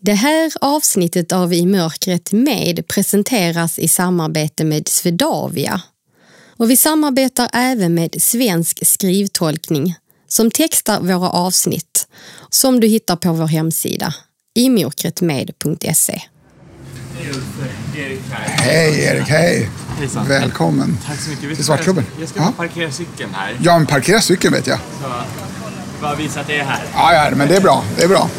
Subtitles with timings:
[0.00, 5.80] Det här avsnittet av I mörkret med presenteras i samarbete med Svedavia.
[6.56, 9.94] Och vi samarbetar även med Svensk skrivtolkning
[10.28, 12.06] som textar våra avsnitt
[12.50, 14.14] som du hittar på vår hemsida
[14.54, 16.22] imörkretmed.se.
[17.16, 17.30] Hej
[17.96, 18.20] Erik.
[18.30, 19.70] Hej Erik, hej!
[19.98, 20.28] Hejsan.
[20.28, 21.48] Välkommen Tack så mycket.
[21.48, 22.04] Till du Svartklubben.
[22.04, 22.66] Jag ska, jag ska Ja.
[22.66, 23.56] parkera cykeln här.
[23.62, 24.78] Ja, men parkera cykeln vet jag.
[24.78, 25.08] Så,
[26.00, 26.82] bara visa att jag är här.
[26.94, 27.84] Ja, ja, men det är bra.
[27.96, 28.30] Det är bra.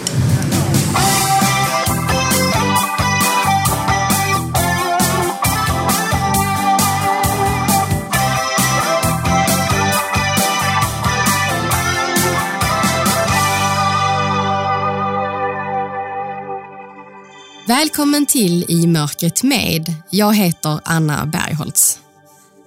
[17.70, 19.94] Välkommen till I mörkret med.
[20.10, 22.00] Jag heter Anna Bergholtz.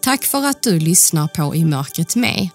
[0.00, 2.48] Tack för att du lyssnar på I mörkret med.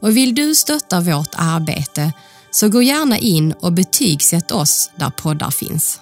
[0.00, 2.12] Och vill du stötta vårt arbete
[2.50, 6.00] så gå gärna in och betygsätt oss där poddar finns.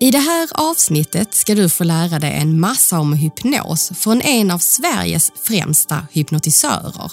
[0.00, 4.50] I det här avsnittet ska du få lära dig en massa om hypnos från en
[4.50, 7.12] av Sveriges främsta hypnotisörer.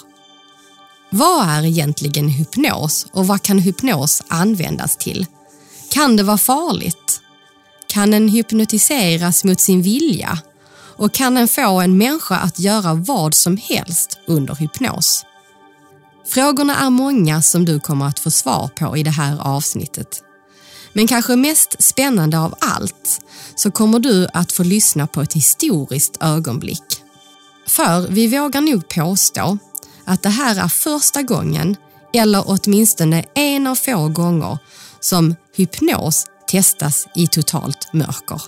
[1.10, 5.26] Vad är egentligen hypnos och vad kan hypnos användas till?
[5.90, 7.07] Kan det vara farligt?
[7.88, 10.38] Kan en hypnotiseras mot sin vilja?
[10.96, 15.24] Och kan en få en människa att göra vad som helst under hypnos?
[16.26, 20.22] Frågorna är många som du kommer att få svar på i det här avsnittet.
[20.92, 23.20] Men kanske mest spännande av allt
[23.54, 27.02] så kommer du att få lyssna på ett historiskt ögonblick.
[27.68, 29.58] För vi vågar nog påstå
[30.04, 31.76] att det här är första gången,
[32.14, 34.58] eller åtminstone en av få gånger,
[35.00, 38.42] som hypnos testas i totalt mörker.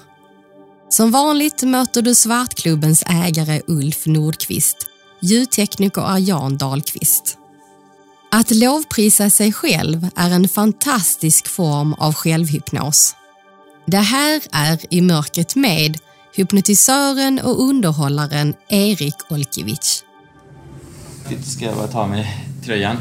[0.88, 4.76] Som vanligt möter du Svartklubbens ägare Ulf Nordqvist.
[5.20, 7.36] Ljudtekniker är Jan Dahlqvist.
[8.30, 13.16] Att lovprisa sig själv är en fantastisk form av självhypnos.
[13.86, 15.98] Det här är I mörkret med
[16.34, 20.04] hypnotisören och underhållaren Erik Olkiewicz.
[21.42, 22.96] Ska jag bara ta mig tröjan?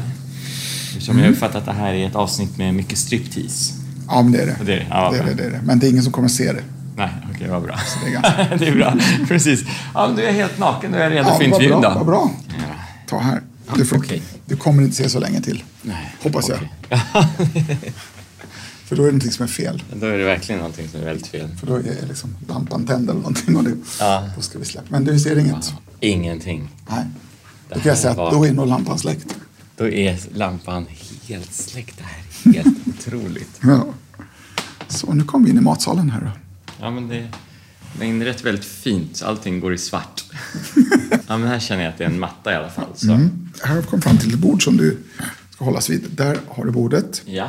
[0.88, 3.79] Eftersom jag uppfattar uppfattat att det här är ett avsnitt med mycket striptease.
[4.10, 4.56] Ja, men det är det.
[4.64, 4.86] Det är det?
[4.90, 5.60] Ja, det, är det, det är det.
[5.64, 6.62] Men det är ingen som kommer se det.
[6.96, 7.76] Nej, okej, vad bra.
[8.04, 8.94] det är det är bra,
[9.28, 9.60] precis.
[9.94, 11.94] Ja, men du är helt naken, du är redo för vad intervjun bra, då.
[11.98, 12.30] vad bra.
[12.48, 12.54] Ja.
[13.08, 13.40] Ta här.
[13.74, 14.22] Du, får, okej.
[14.46, 15.64] du kommer inte se så länge till.
[15.82, 16.58] Nej, Hoppas jag.
[16.58, 17.00] okej.
[18.84, 19.82] För då är det någonting som är fel.
[19.94, 21.48] Då är det verkligen någonting som är väldigt fel.
[21.60, 23.56] För då är liksom lampan tänd eller någonting.
[23.56, 24.28] Och det, Ja.
[24.36, 24.86] Då ska vi släppa.
[24.88, 25.72] Men du ser inget?
[26.00, 26.68] Ingenting.
[26.90, 27.04] Nej.
[27.68, 29.34] Då kan jag säga var- att då är nog lampan släckt.
[29.76, 30.86] Då är lampan
[31.30, 31.98] helt släckt.
[31.98, 33.60] Det här är helt otroligt.
[33.62, 33.86] Ja.
[34.88, 36.30] Så, nu kommer vi in i matsalen här då.
[36.80, 37.28] Ja, men det,
[37.98, 39.22] det är inrett väldigt fint.
[39.22, 40.24] Allting går i svart.
[41.26, 42.88] ja, men här känner jag att det är en matta i alla fall.
[42.94, 43.12] Så.
[43.12, 43.48] Mm.
[43.62, 44.98] Här har vi kommit fram till ett bord som du
[45.50, 46.04] ska hållas vid.
[46.10, 47.22] Där har du bordet.
[47.26, 47.48] Ja,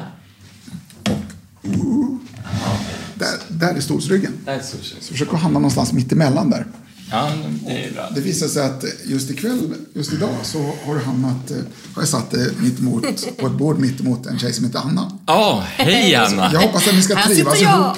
[3.15, 4.33] Där, där är stolsryggen.
[4.45, 4.95] där är sushi.
[5.01, 6.65] Så försök att hamna någonstans mitt emellan där.
[7.11, 7.31] Ja,
[7.67, 8.09] det är bra.
[8.15, 11.57] Det visar sig att just ikväll, just idag, så har du hamnat, eh,
[11.95, 13.03] har jag satt dig mitt emot,
[13.37, 15.11] på ett bord mitt emot en tjej som heter Anna.
[15.27, 16.49] Åh, hej Anna!
[16.53, 17.97] Jag hoppas att ni ska trivas ihop.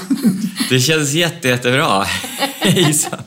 [0.70, 2.04] Det känns jätte, jättebra.
[2.60, 3.20] Hejsan!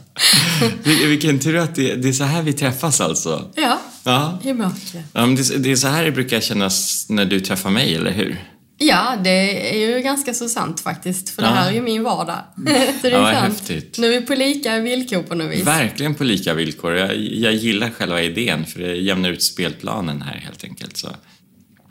[0.85, 3.51] Vil- Vilken tur att det, det är så här vi träffas alltså.
[3.55, 4.39] Ja, Ja.
[4.45, 5.05] i mörkret.
[5.13, 8.11] ja men det, det är så här det brukar kännas när du träffar mig, eller
[8.13, 8.45] hur?
[8.78, 11.48] Ja, det är ju ganska så sant faktiskt, för Ja.
[11.48, 12.38] det här är ju min vardag.
[12.56, 12.62] så
[13.03, 13.37] det Ja, sant.
[13.53, 13.98] häftigt.
[13.98, 15.66] Nu är vi på lika villkor på något vis.
[15.66, 16.94] Verkligen på lika villkor.
[16.94, 20.97] Jag, jag gillar själva idén för det jämnar ut spelplanen här helt enkelt.
[20.97, 21.09] Så.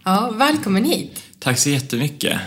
[0.04, 1.20] Ja, välkommen hit.
[1.40, 2.40] Tack så jättemycket.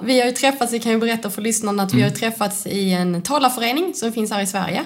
[0.00, 2.10] Vi har ju träffats, vi kan ju berätta för lyssnarna att vi Mm.
[2.10, 4.84] har träffats i en talarförening som finns här i Sverige.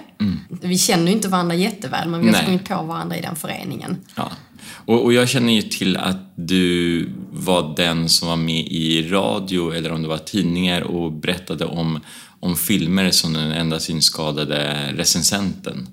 [0.62, 3.96] Vi känner ju inte varandra jätteväl, men vi har sprungit på varandra i den föreningen.
[4.14, 4.30] Ja.
[4.72, 9.72] Och, och jag känner ju till att du var den som var med i radio
[9.74, 12.00] eller om det var tidningar och berättade om,
[12.40, 15.88] om filmer som den enda synskadade recensenten.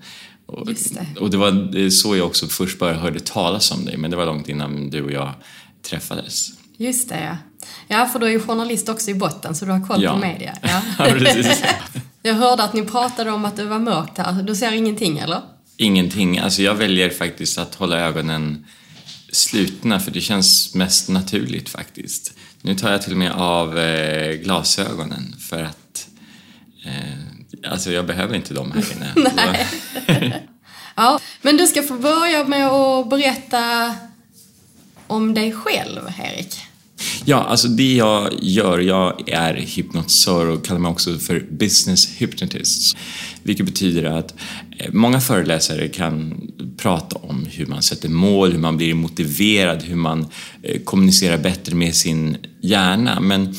[0.45, 1.19] Och, Just det.
[1.19, 4.25] och det var så jag också först bara hörde talas om dig, men det var
[4.25, 5.31] långt innan du och jag
[5.89, 6.49] träffades.
[6.77, 7.37] Just det, ja.
[7.87, 10.13] Ja, för du är ju journalist också i botten, så du har koll Ja.
[10.13, 10.53] på media.
[10.61, 10.81] Ja.
[10.99, 11.63] Ja, precis.
[12.21, 14.43] Jag hörde att ni pratade om att det var mörkt här.
[14.43, 15.41] Du ser ingenting, eller?
[15.77, 16.39] Ingenting.
[16.39, 18.65] Alltså jag väljer faktiskt att hålla ögonen
[19.31, 22.33] slutna för det känns mest naturligt faktiskt.
[22.61, 26.07] Nu tar jag till och med av eh, glasögonen för att
[26.85, 29.31] eh, alltså jag behöver inte dem här inne.
[29.35, 30.43] Nej.
[30.99, 33.95] Ja, men du ska få börja med att berätta
[35.07, 36.66] om dig själv, Erik.
[37.25, 42.97] Ja, alltså det jag gör, jag är hypnotisör och kallar mig också för business hypnotist.
[43.43, 44.35] Vilket betyder att
[44.77, 46.41] eh, många föreläsare kan
[46.77, 50.27] prata om hur man sätter mål, hur man blir motiverad, hur man
[50.63, 53.19] eh, kommunicerar bättre med sin hjärna.
[53.19, 53.55] Men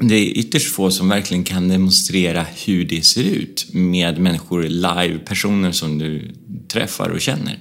[0.00, 5.18] det är ytterst få som verkligen kan demonstrera hur det ser ut med människor live,
[5.18, 6.34] personer som du
[6.68, 7.58] träffar och känner.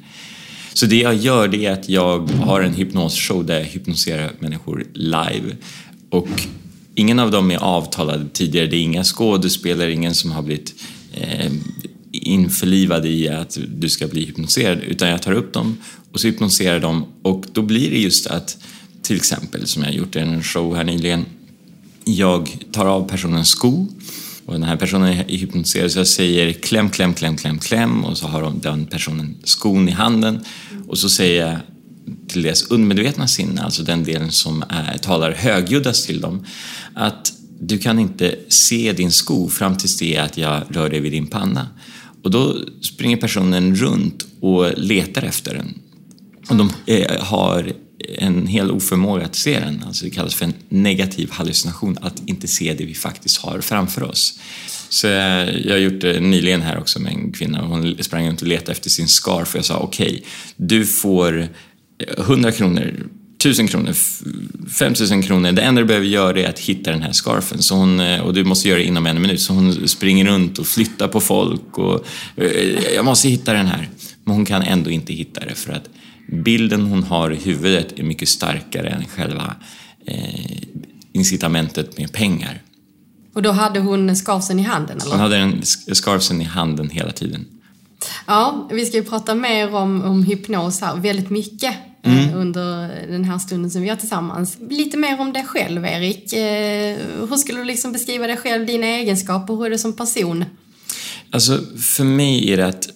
[0.75, 4.86] Så det jag gör det är att jag har en hypnosshow där jag hypnoserar människor
[4.94, 5.56] live.
[6.10, 6.27] Och
[6.95, 8.68] ingen av dem är avtalade tidigare.
[8.68, 10.75] Det är inga skådespelare, ingen som har blivit
[11.13, 11.51] eh,
[12.12, 14.80] införlivad i att du ska bli hypnoserad.
[14.80, 15.77] Utan jag tar upp dem
[16.12, 18.57] och så hypnoserar dem och då blir det just att,
[19.01, 21.25] till exempel som jag har gjort i en show här nyligen,
[22.04, 23.88] jag tar av personens sko
[24.45, 28.18] och den här personen är hypnotiserad så jag säger kläm, kläm, kläm, kläm, kläm och
[28.18, 30.39] så har den personen skon i handen
[30.88, 31.57] och så säger jag
[32.27, 36.45] till deras undermedvetna sinne, alltså den delen som är, talar högljuddast till dem,
[36.94, 41.12] att du kan inte se din sko fram tills det att jag rör dig vid
[41.12, 41.68] din panna.
[42.24, 45.80] Och då springer personen runt och letar efter den.
[46.50, 47.74] Och de eh, har
[48.18, 49.83] en hel oförmåga att se den.
[49.88, 54.03] Alltså det kallas för en negativ hallucination, att inte se det vi faktiskt har framför
[54.03, 54.39] oss.
[54.89, 57.62] Så jag, har gjort det nyligen här också med en kvinna.
[57.62, 60.21] Hon sprang runt och letade efter sin scarf och jag sa okej, okay,
[60.56, 61.47] du får
[62.18, 62.94] 100 kronor
[63.45, 63.94] 1000 kronor,
[64.69, 65.51] 5000 kronor.
[65.51, 67.62] Det enda du behöver göra är att hitta den här scarfen.
[67.62, 69.41] Så hon, och du måste göra det inom en minut.
[69.41, 72.06] Så hon springer runt och flyttar på folk och
[72.36, 73.89] eh, jag måste hitta den här.
[74.24, 75.89] Men hon kan ändå inte hitta det för att
[76.27, 79.56] bilden hon har i huvudet är mycket starkare än själva
[80.06, 80.57] eh,
[81.12, 82.62] incitamentet med pengar.
[83.33, 84.98] Och då hade hon scarfen i handen?
[85.01, 85.12] Eller?
[85.12, 85.62] Hon hade en
[85.94, 87.45] scarfen i handen hela tiden.
[88.25, 92.36] Ja, vi ska ju prata mer om, om hypnos här, väldigt mycket eh, mm.
[92.36, 94.57] under den här stunden som vi har tillsammans.
[94.69, 96.33] Lite mer om dig själv, Erik.
[96.33, 96.98] Eh,
[97.30, 100.45] hur skulle du liksom beskriva dig själv, dina egenskaper, hur är du som person?
[101.31, 102.89] Alltså, för mig är det att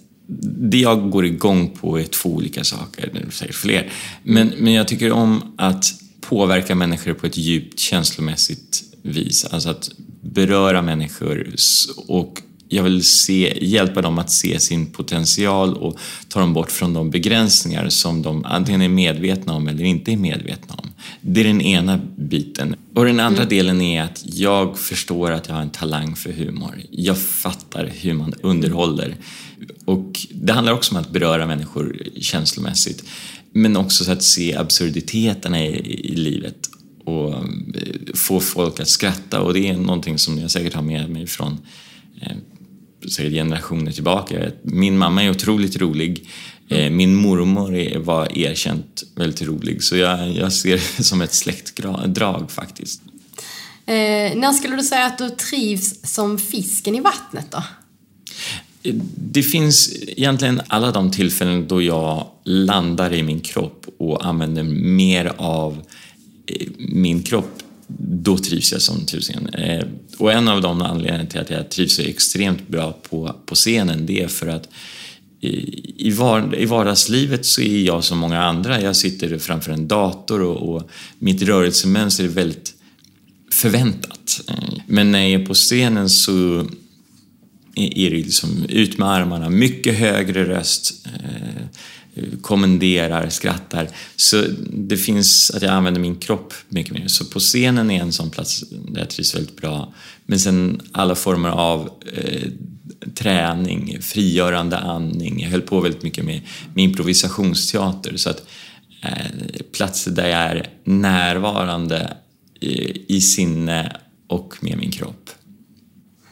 [0.69, 3.91] det jag går igång på är två olika saker, det är säkert fler.
[4.23, 5.85] Men, men jag tycker om att
[6.21, 9.45] påverka människor på ett djupt känslomässigt vis.
[9.45, 9.91] Alltså att
[10.21, 11.55] beröra människor
[12.07, 12.41] och
[12.71, 17.09] jag vill se, hjälpa dem att se sin potential och ta dem bort från de
[17.09, 20.89] begränsningar som de antingen är medvetna om eller inte är medvetna om.
[21.21, 22.75] Det är den ena biten.
[22.93, 23.49] Och den andra mm.
[23.49, 26.81] delen är att jag förstår att jag har en talang för humor.
[26.91, 29.15] Jag fattar hur man underhåller.
[29.85, 33.03] Och det handlar också om att beröra människor känslomässigt.
[33.53, 36.69] Men också att se absurditeterna i, i livet
[37.05, 37.43] och eh,
[38.15, 39.41] få folk att skratta.
[39.41, 41.57] Och det är någonting som jag säkert har med mig från
[42.21, 42.37] eh,
[43.09, 44.51] säkert generationer tillbaka.
[44.61, 46.29] Min mamma är otroligt rolig.
[46.69, 52.51] Eh, min mormor var erkänt väldigt rolig så jag, jag ser det som ett släktdrag
[52.51, 53.01] faktiskt.
[53.85, 57.63] Eh, när skulle du säga att du trivs som fisken i vattnet då?
[59.15, 65.33] Det finns egentligen alla de tillfällen då jag landar i min kropp och använder mer
[65.37, 65.77] av
[66.45, 67.59] eh, min kropp
[67.97, 69.49] då trivs jag som tusen.
[69.49, 69.85] Eh,
[70.17, 74.05] och en av de anledningarna till att jag trivs så extremt bra på, på scenen
[74.05, 74.69] det är för att
[75.41, 76.13] eh, i,
[76.57, 78.81] i vardagslivet så är jag som många andra.
[78.81, 80.89] Jag sitter framför en dator och, och
[81.19, 82.73] mitt rörelsemönster är väldigt
[83.51, 84.41] förväntat.
[84.87, 86.65] Men när jag är på scenen så
[87.79, 93.89] är det liksom ut med armarna, mycket högre röst, eh, kommenderar, skrattar.
[94.15, 94.43] Så
[94.73, 97.07] det finns att jag använder min kropp mycket mer.
[97.07, 99.93] Så på scenen är en sån plats där jag trivs väldigt bra.
[100.25, 102.49] Men sen alla former av eh,
[103.15, 105.41] träning, frigörande andning.
[105.41, 106.41] Jag höll på väldigt mycket med,
[106.73, 108.17] med improvisationsteater.
[108.17, 108.47] Så att
[109.03, 112.17] eh, platser där jag är närvarande
[112.59, 113.95] i, i sinne
[114.27, 115.29] och med min kropp.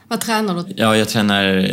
[0.07, 0.73] Vad tränar du?
[0.77, 1.71] Ja, jag tränar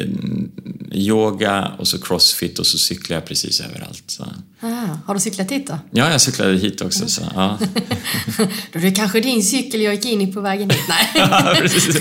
[0.93, 4.03] yoga och så crossfit och så cyklar jag precis överallt.
[4.07, 4.27] Så.
[4.61, 4.67] Ah,
[5.07, 5.79] har du cyklat hit då?
[5.91, 7.09] Ja, jag cyklade hit också.
[7.09, 7.59] Så, ja.
[8.73, 10.81] då är det kanske din cykel jag gick in i på vägen hit.
[10.89, 11.09] Nej.
[11.15, 12.01] ja, precis.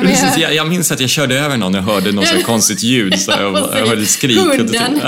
[0.00, 0.36] precis.
[0.38, 3.20] Jag, jag minns att jag körde över någon och hörde något konstigt ljud.
[3.20, 4.38] Så jag, jag hörde skrik.
[4.38, 5.00] Hunden!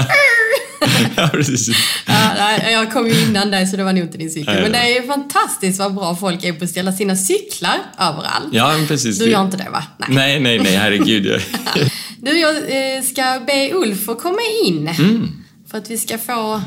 [1.17, 1.69] ja, precis.
[2.07, 4.63] Ja, jag kom ju innan dig så det var nog inte din cykel.
[4.63, 8.49] Men det är ju fantastiskt vad bra folk är på att ställa sina cyklar överallt.
[8.53, 9.19] Ja, precis.
[9.19, 9.85] Du gör inte det va?
[9.99, 11.43] Nej, nej, nej, nej herregud.
[12.21, 14.89] du, jag eh, ska be Ulf att komma in.
[14.89, 15.29] Mm.
[15.71, 16.63] För att vi ska få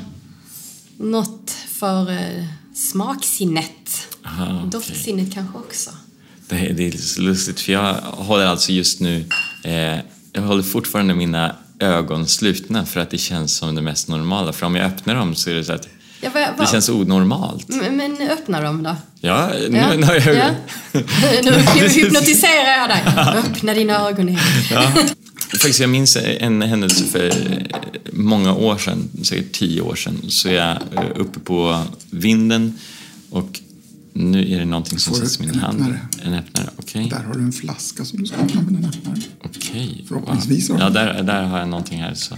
[0.97, 2.45] något för eh,
[2.75, 4.07] smaksinnet.
[4.25, 4.69] Aha, okay.
[4.69, 5.91] Doftsinnet kanske också.
[6.47, 9.25] Det, det är lite lustigt för jag håller alltså just nu,
[9.63, 9.99] eh,
[10.33, 14.53] jag håller fortfarande mina ögon slutna för att det känns som det mest normala.
[14.53, 15.87] För om jag öppnar dem så är det så att
[16.21, 16.63] ja, va, va?
[16.63, 17.67] det känns onormalt.
[17.67, 18.95] Men, men öppna dem då.
[19.19, 19.93] Ja, nu, ja.
[19.95, 20.35] Nu, jag...
[20.35, 20.51] ja.
[21.43, 21.51] nu
[21.87, 23.03] hypnotiserar jag dig.
[23.37, 24.37] Öppna dina ögon
[24.71, 24.91] ja.
[25.51, 27.33] Faktiskt, jag minns en händelse för
[28.11, 30.77] många år sedan, säkert tio år sedan, så är jag
[31.15, 32.79] uppe på vinden
[33.29, 33.59] och
[34.17, 35.81] Nu är det någonting som du sätts i min en hand.
[35.81, 35.99] öppnare?
[36.23, 37.07] En öppnare, okej.
[37.09, 39.23] Där har du en flaska som du ska öppna med den öppnaren.
[39.43, 40.05] Okej.
[40.07, 40.79] Förhoppningsvis Wow.
[40.79, 42.13] har Ja, du- där, där har jag någonting här.
[42.13, 42.35] Så.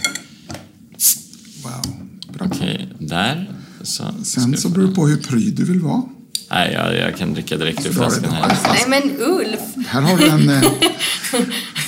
[1.63, 1.97] Wow.
[2.33, 2.47] Bra.
[2.51, 3.51] Okej, där.
[3.83, 6.03] Så, Sen så beror det på hur pryd du vill vara.
[6.51, 8.57] Nej, jag, jag kan dricka direkt ur flaskan här.
[8.67, 10.49] Nej men Ulf, Här har du en...
[10.49, 10.63] eh,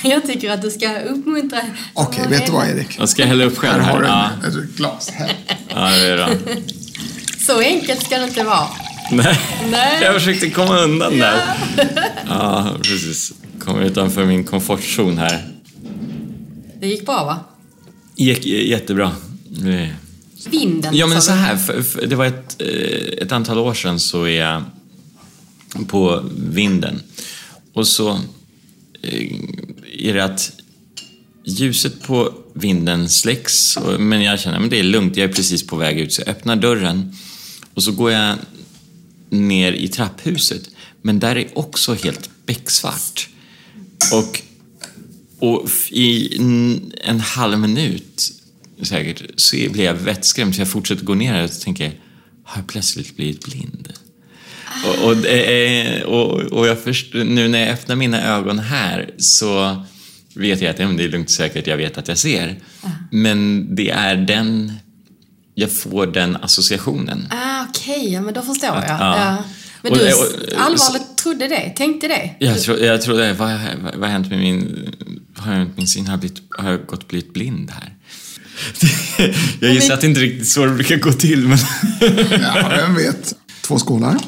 [0.10, 1.60] jag tycker att du ska uppmuntra...
[1.94, 2.96] Okej, vet du vad Erik?
[2.98, 4.00] Jag ska hälla upp Här själv har här.
[4.00, 4.30] du Ja,
[4.60, 5.10] en, ett glas.
[5.10, 5.32] Här.
[5.68, 6.54] ja, det är bra.
[7.46, 8.66] Så enkelt ska det inte vara.
[9.10, 9.40] Nej,
[9.70, 10.02] Nej.
[10.02, 11.42] jag försökte komma undan där.
[12.28, 13.32] Ja, precis.
[13.58, 15.48] Kom utanför min komfortzon här.
[16.80, 17.38] Det gick bra va?
[18.16, 19.12] Gick jättebra.
[20.50, 21.56] Vinden Ja, men så här.
[21.56, 24.62] För, för det var ett, eh, ett antal år sedan så är jag
[25.88, 27.02] på vinden.
[27.72, 28.10] Och så
[29.02, 29.32] eh,
[29.98, 30.52] är det att
[31.44, 35.76] ljuset på vinden släcks, men jag känner att det är lugnt, jag är precis på
[35.76, 36.12] väg ut.
[36.12, 37.16] Så jag öppnar dörren
[37.74, 38.36] och så går jag
[39.30, 40.70] ner i trapphuset.
[41.02, 43.28] Men där är också helt becksvart.
[44.12, 44.42] Och,
[45.38, 46.36] och i
[47.04, 48.32] en, halv minut
[48.82, 51.92] säkert så blir jag vettskrämd så jag fortsätter gå ner och tänker,
[52.44, 53.92] har jag plötsligt blivit blind?
[54.86, 55.16] Och, och,
[56.04, 59.82] och, och jag först, nu när jag öppnar mina ögon här så
[60.34, 62.56] vet jag att det är lugnt säkert, jag vet att jag ser.
[63.10, 64.72] Men det är den,
[65.60, 67.26] jag får den associationen.
[67.30, 68.84] Ah, Okej, ja, men då förstår jag.
[68.88, 69.18] ja.
[69.18, 69.36] Ja.
[69.82, 71.70] Men Och- du och- allvarligt trodde det?
[71.76, 72.30] Tänkte det?
[72.38, 74.88] Jag, tro, jag trodde, vad, vad, vad har hänt med min,
[75.36, 76.06] vad har hänt med min syn?
[76.06, 77.94] Har jag, blivit, har jag gått blivit blind här?
[79.60, 81.58] jag gissar att det inte riktigt så det brukar gå till, men...
[82.40, 83.34] Ja, vem vet.
[83.62, 84.18] Två skålar.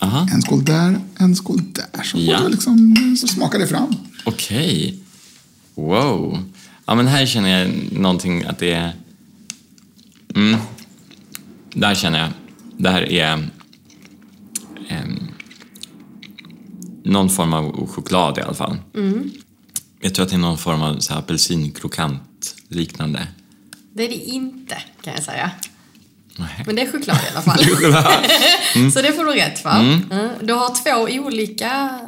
[0.00, 0.28] Aha.
[0.32, 2.02] En skål där, en skål där.
[2.02, 2.40] Så, Ja.
[2.44, 3.94] du liksom, så smakar det fram.
[4.24, 4.98] Okej.
[5.74, 6.42] Wow.
[6.86, 8.92] Ja, men här känner jag någonting att det är...
[10.34, 10.60] Mm.
[11.74, 12.28] Där känner jag.
[12.78, 13.32] Det här är...
[14.88, 15.28] em,
[17.04, 18.76] någon form av choklad i alla fall.
[20.00, 23.26] Jag tror att det är någon form av så här apelsinkrokant liknande.
[23.92, 25.50] Det är det inte, kan jag säga.
[26.36, 26.62] Nej.
[26.66, 27.58] Men det är choklad i alla fall.
[28.92, 29.80] Så det får du rätt för.
[29.80, 30.00] Mm.
[30.42, 32.00] Du har två olika...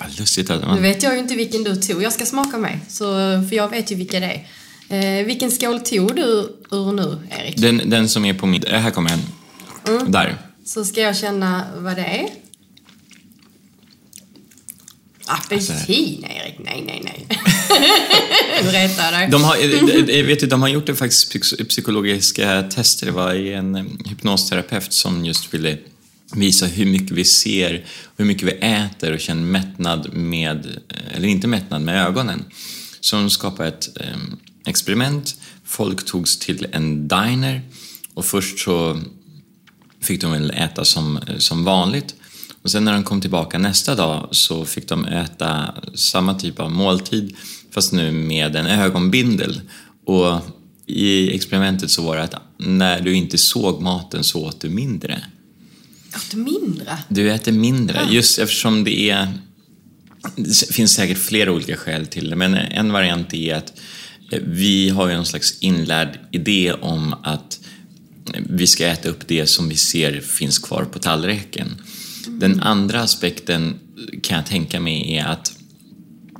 [0.00, 0.82] Vad lustigt att Nu man...
[0.82, 2.02] vet jag ju inte vilken du tog.
[2.02, 3.04] Jag ska smaka med, så,
[3.48, 4.46] för jag vet ju vilka det är.
[4.90, 6.22] Eh, vilken skål tog du
[6.70, 7.56] ur nu, Erik?
[7.56, 8.62] Den, den som är på min...
[8.64, 10.12] äh, Här kommer en.
[10.12, 10.36] Där.
[10.64, 12.28] Så ska jag känna vad det är.
[15.26, 16.58] Apelsin, Erik.
[16.58, 17.26] Nej, nej, nej.
[18.62, 19.28] nu retar jag dig.
[19.30, 23.06] De har, eh, eh, vet du, de har gjort det faktiskt psyk- psykologiska tester.
[23.06, 25.78] Det var en eh, hypnosterapeut som just ville
[26.34, 27.84] visa hur mycket vi ser,
[28.16, 32.44] hur mycket vi äter och känner mättnad med, eh, eller inte mättnad med ögonen.
[33.00, 34.06] Så de skapade ett eh,
[34.66, 35.36] experiment.
[35.64, 37.62] Folk togs till en diner
[38.14, 39.00] och först så
[40.00, 42.14] fick de väl äta som, som vanligt.
[42.62, 46.70] Och sen när de kom tillbaka nästa dag så fick de äta samma typ av
[46.70, 47.36] måltid
[47.70, 49.60] fast nu med en ögonbindel.
[50.06, 50.40] Och
[50.86, 55.24] i experimentet så var det att när du inte såg maten så åt du mindre.
[56.16, 56.98] Åt mindre?
[57.08, 59.28] Du äter mindre, just eftersom det är...
[60.36, 63.72] Det finns säkert flera olika skäl till det, men en variant är att
[64.30, 67.60] vi har ju någon slags inlärd idé om att
[68.38, 71.82] vi ska äta upp det som vi ser finns kvar på tallriken.
[72.26, 73.74] Den andra aspekten
[74.22, 75.52] kan jag tänka mig är att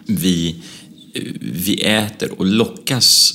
[0.07, 0.63] vi,
[1.41, 3.33] vi äter och lockas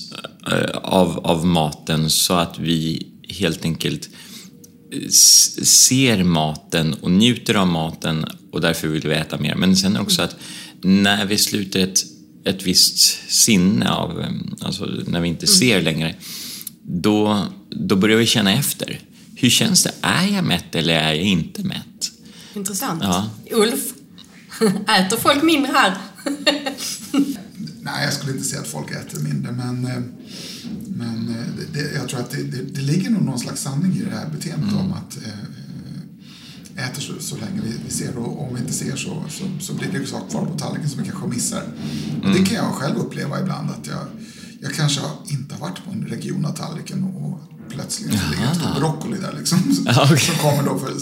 [0.51, 4.09] eh, av, av maten så att vi helt enkelt
[5.63, 9.55] ser maten och njuter av maten och därför vill vi äta mer.
[9.55, 10.35] Men sen också att
[10.81, 12.03] när vi sluter ett,
[12.46, 14.25] ett visst sinne av,
[14.62, 16.16] alltså när vi inte ser längre,
[16.84, 19.00] då, då börjar vi känna efter.
[19.36, 19.92] Hur känns det?
[20.02, 22.12] Är jag mätt eller är jag inte mätt?
[22.54, 23.04] Intressant.
[23.04, 23.30] Ja.
[23.52, 23.94] Ulf,
[24.88, 25.98] äter folk mindre här?
[27.82, 30.02] Nej, jag skulle inte säga att folk äter mindre, men, eh,
[30.88, 34.04] men eh, det, jag tror att det, det, det ligger nog någon slags sanning i
[34.04, 35.34] det här beteendet om att eh,
[36.75, 39.74] äter så, så länge vi, vi ser och om vi inte ser så, så, så
[39.74, 41.63] blir det saker kvar på tallriken som vi kanske missar.
[42.24, 44.05] Och det kan jag själv uppleva ibland att jag,
[44.62, 48.55] jag kanske inte har varit på en region av tallriken och plötsligt så ligger en
[48.55, 49.60] stor broccoli där liksom.
[50.03, 50.20] Okej.
[50.20, 50.94] Som kommer då för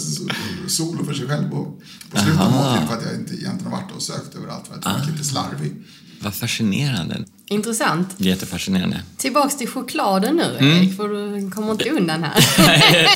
[0.68, 1.64] solo för sig själv på,
[2.10, 4.74] på slutet av måltiden för att jag inte egentligen har varit och sökt överallt för
[4.74, 5.72] att jag har varit lite slarvig.
[6.22, 7.24] Vad fascinerande.
[7.48, 8.08] Intressant.
[8.16, 9.02] Jättefascinerande.
[9.16, 10.78] Tillbaks till chokladen nu, Mm.
[10.78, 12.44] Erik, för du kommer inte undan här.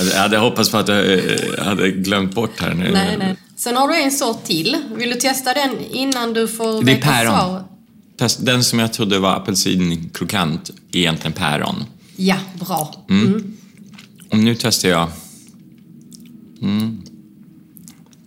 [0.15, 2.91] jag hade hoppats på att jag eh, hade glömt bort här nu.
[2.93, 3.37] nej, nej.
[3.57, 4.77] Sen har du en sort till.
[4.97, 7.63] Vill du testa den innan du får Det är veta päron.
[8.39, 11.85] Den som jag trodde var apelsinkrokant är egentligen päron.
[12.17, 12.95] Ja, bra.
[14.31, 15.09] Och nu testar jag...
[16.63, 17.03] Mm.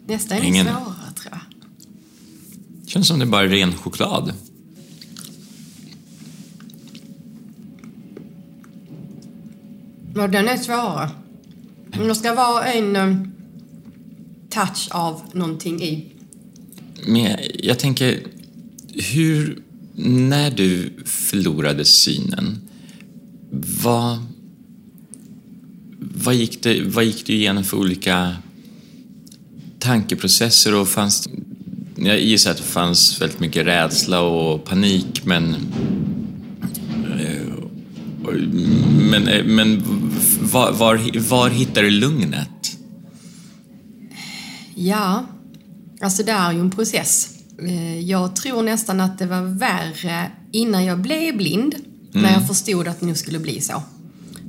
[0.08, 0.66] Nästa är Ingen.
[0.66, 2.90] svårare tror jag.
[2.90, 4.34] Känns som det är bara ren choklad.
[10.16, 11.10] Ja, den är svårare.
[11.92, 13.32] Men det ska vara en um,
[14.50, 16.06] touch av någonting i.
[17.06, 18.20] Men jag, jag tänker,
[19.14, 19.62] hur...
[20.04, 22.62] När du förlorade synen,
[23.84, 24.18] vad...
[26.00, 28.36] Vad gick, det, vad gick du igenom för olika
[29.80, 31.30] tankeprocesser och fanns...
[31.96, 35.56] Jag gissar att det fanns väldigt mycket rädsla och panik, men...
[39.12, 39.84] Men, eh, men
[40.42, 42.78] var, var, var hittar du lugnet?
[44.76, 45.26] Ja,
[46.02, 47.30] alltså det är ju en process.
[47.62, 51.76] Eh, Jag tror nästan att det var värre innan jag blev blind,
[52.12, 53.84] när jag förstod att det nog skulle bli så.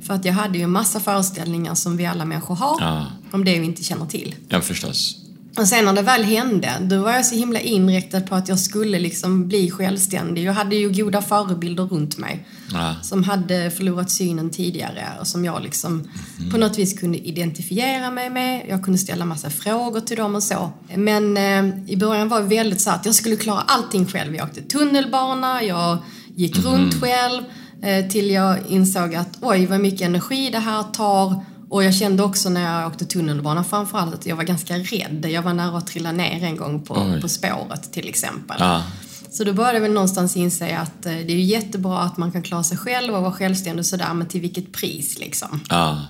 [0.01, 3.07] För att jag hade ju en massa föreställningar som vi alla människor har, Ja.
[3.31, 4.35] om det vi inte känner till.
[4.49, 5.15] Ja, förstås.
[5.57, 8.59] Och sen när det väl hände, då var jag så himla inriktad på att jag
[8.59, 10.43] skulle liksom bli självständig.
[10.43, 12.95] Jag hade ju goda förebilder runt mig Ja.
[13.01, 16.07] som hade förlorat synen tidigare och som jag liksom
[16.51, 18.65] på något vis kunde identifiera mig med.
[18.69, 20.71] Jag kunde ställa massa frågor till dem och så.
[20.95, 24.35] Men eh, i början var det väldigt så att jag skulle klara allting själv.
[24.35, 25.97] Jag åkte tunnelbana, jag
[26.35, 27.43] gick runt själv
[27.83, 31.45] eh, till jag insåg att oj vad mycket energi det här tar.
[31.73, 35.25] Och jag kände också när jag åkte tunnelbana framförallt att jag var ganska rädd.
[35.29, 37.21] Jag var nära att trilla ner en gång på, Oj.
[37.21, 38.57] på spåret till exempel.
[38.59, 38.83] Ja.
[39.31, 42.31] Så då började jag väl någonstans inse att eh, det är ju jättebra att man
[42.31, 45.59] kan klara sig själv och vara självständig och sådär, men till vilket pris liksom.
[45.69, 46.01] Ja.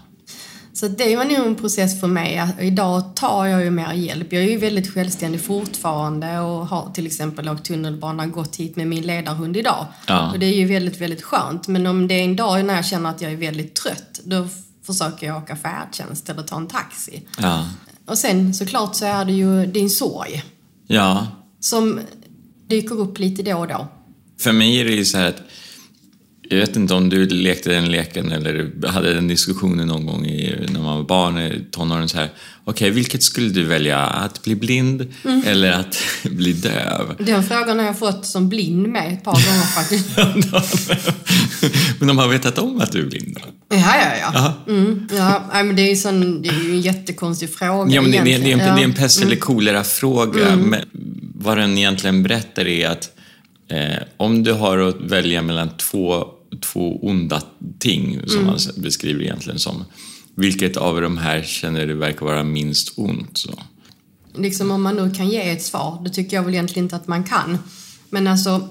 [0.73, 2.53] Så det var nog en process för mig.
[2.59, 4.33] Idag tar jag ju mer hjälp.
[4.33, 8.87] Jag är ju väldigt självständig fortfarande och har till exempel åkt tunnelbana, gått hit med
[8.87, 9.85] min ledarhund idag.
[10.07, 10.31] Ja.
[10.31, 11.67] Och det är ju väldigt, väldigt skönt.
[11.67, 14.47] Men om det är en dag när jag känner att jag är väldigt trött, då
[14.85, 17.27] försöker jag åka färdtjänst eller ta en taxi.
[17.37, 17.69] Ja.
[18.05, 20.43] Och sen såklart så är det ju din sorg
[20.87, 21.27] Ja.
[21.59, 21.99] som
[22.67, 23.87] dyker upp lite då och då.
[24.39, 25.41] För mig är det ju så här att
[26.49, 30.55] jag vet inte om du lekte den leken eller hade den diskussionen någon gång i,
[30.69, 32.29] när man var barn, i tonåren så här.
[32.65, 33.99] Okej, vilket skulle du välja?
[33.99, 35.13] Att bli blind
[35.45, 37.15] eller att bli döv?
[37.19, 40.09] Den frågan har jag fått som blind med ett par gånger faktiskt.
[41.99, 43.37] Men de har vetat om att du är blind?
[43.69, 43.75] då?
[43.75, 44.53] Ja, ja, ja.
[44.73, 48.01] Mm, ja nej, men det, är ju sån, det är ju en jättekonstig fråga Ja,
[48.01, 48.77] men det, det, det, är en- det är en Ja.
[48.77, 48.93] Mm.
[48.93, 50.55] pest eller kolera-fråga.
[50.55, 50.81] Men
[51.35, 53.09] vad den egentligen berättar är att
[53.67, 56.25] eh, om du har att välja mellan två,
[56.61, 57.41] två onda
[57.79, 58.45] ting, som Mm.
[58.45, 59.85] man beskriver egentligen som,
[60.35, 63.37] vilket av de här känner du verkar vara minst ont?
[63.37, 63.49] Så?
[64.35, 67.07] Liksom om man nu kan ge ett svar, det tycker jag väl egentligen inte att
[67.07, 67.57] man kan.
[68.09, 68.69] Men alltså,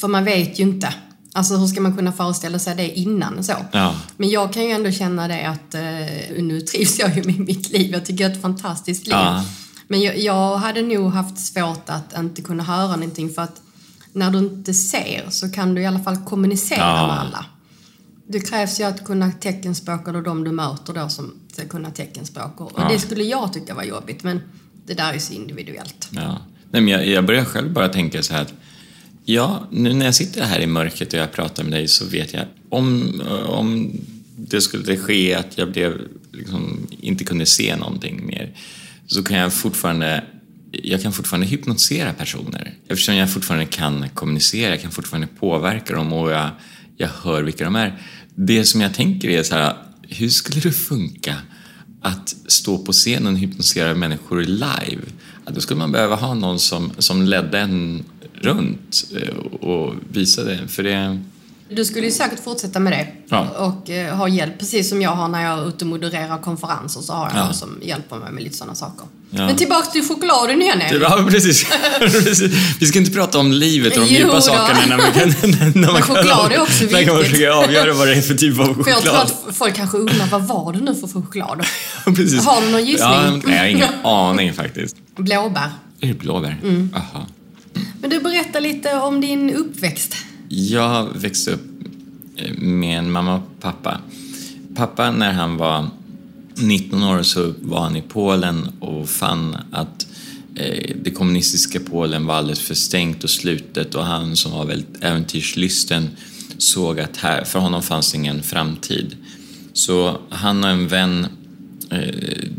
[0.00, 0.94] för man vet ju inte.
[1.34, 3.52] Alltså hur ska man kunna föreställa sig det innan så?
[3.72, 3.94] Ja.
[4.16, 7.70] Men jag kan ju ändå känna det att eh, nu trivs jag ju med mitt
[7.72, 7.90] liv.
[7.92, 9.14] Jag tycker jag har ett fantastiskt liv.
[9.16, 9.44] Ja.
[9.88, 13.62] Men jag, jag hade nog haft svårt att inte kunna höra någonting för att
[14.12, 17.06] när du inte ser så kan du i alla fall kommunicera Ja.
[17.06, 17.46] med alla.
[18.26, 22.60] Det krävs ju att kunna teckenspråk eller de du möter då som ska kunna teckenspråk.
[22.60, 22.88] Och Ja.
[22.88, 24.40] det skulle jag tycka var jobbigt men
[24.86, 26.08] det där är så individuellt.
[26.10, 26.38] Ja.
[26.70, 28.54] Nej, men jag, jag börjar själv bara tänka så här att
[29.24, 32.32] ja, nu när jag sitter här i mörkret och jag pratar med dig så vet
[32.32, 33.92] jag om, om
[34.36, 35.92] det skulle ske att jag blev,
[36.32, 38.56] liksom, inte kunde se någonting mer
[39.06, 40.24] så kan jag fortfarande
[40.72, 46.12] jag kan fortfarande hypnotisera personer eftersom jag fortfarande kan kommunicera, jag kan fortfarande påverka dem
[46.12, 46.50] och jag,
[46.96, 47.98] jag hör vilka de är.
[48.34, 49.76] Det som jag tänker är så här,
[50.08, 51.36] hur skulle det funka
[52.02, 55.02] att stå på scenen och hypnotisera människor live?
[55.44, 58.04] Ja, då skulle man behöva ha någon som, som ledde en
[58.34, 60.68] runt eh, och visade.
[60.68, 61.22] För det...
[61.76, 63.48] Du skulle ju säkert fortsätta med det Ja.
[63.58, 67.00] och eh, ha hjälp, precis som jag har när jag är ute och modererar konferenser
[67.00, 67.44] så har jag Ja.
[67.44, 69.06] någon som hjälper mig med lite sådana saker.
[69.30, 69.46] Ja.
[69.46, 71.02] Men tillbaks till chokladen igen Erik.
[71.02, 71.66] Ja, precis.
[72.00, 72.40] precis.
[72.80, 75.28] Vi ska inte prata om livet och de Jo djupa sakerna när man kan,
[75.82, 77.30] när man choklad är också När man viktigt.
[77.30, 79.32] försöka avgöra vad det är för typ av För jag tror choklad.
[79.48, 81.64] att folk kanske undrar, vad var det nu för choklad?
[82.04, 82.44] Precis.
[82.44, 83.42] Har du någon gissning?
[83.46, 84.96] Ja, jag har ingen aning faktiskt.
[85.16, 85.70] Blåbär.
[86.00, 86.60] Är det blåbär?
[86.62, 86.94] Mm.
[86.96, 87.26] Aha.
[88.00, 90.16] Men du, berätta lite om din uppväxt.
[90.54, 91.66] Jag växte upp
[92.36, 94.00] eh, med en mamma och pappa.
[94.74, 95.86] Pappa, när han var
[96.54, 100.06] 19 år så var han i Polen och fann att
[100.54, 105.02] eh, det kommunistiska Polen var alldeles för stängt och slutet och han som var väldigt
[105.04, 106.08] äventyrslysten
[106.58, 109.16] såg att här, för honom fanns ingen framtid.
[109.72, 111.26] Så han och en vän
[111.90, 112.14] eh,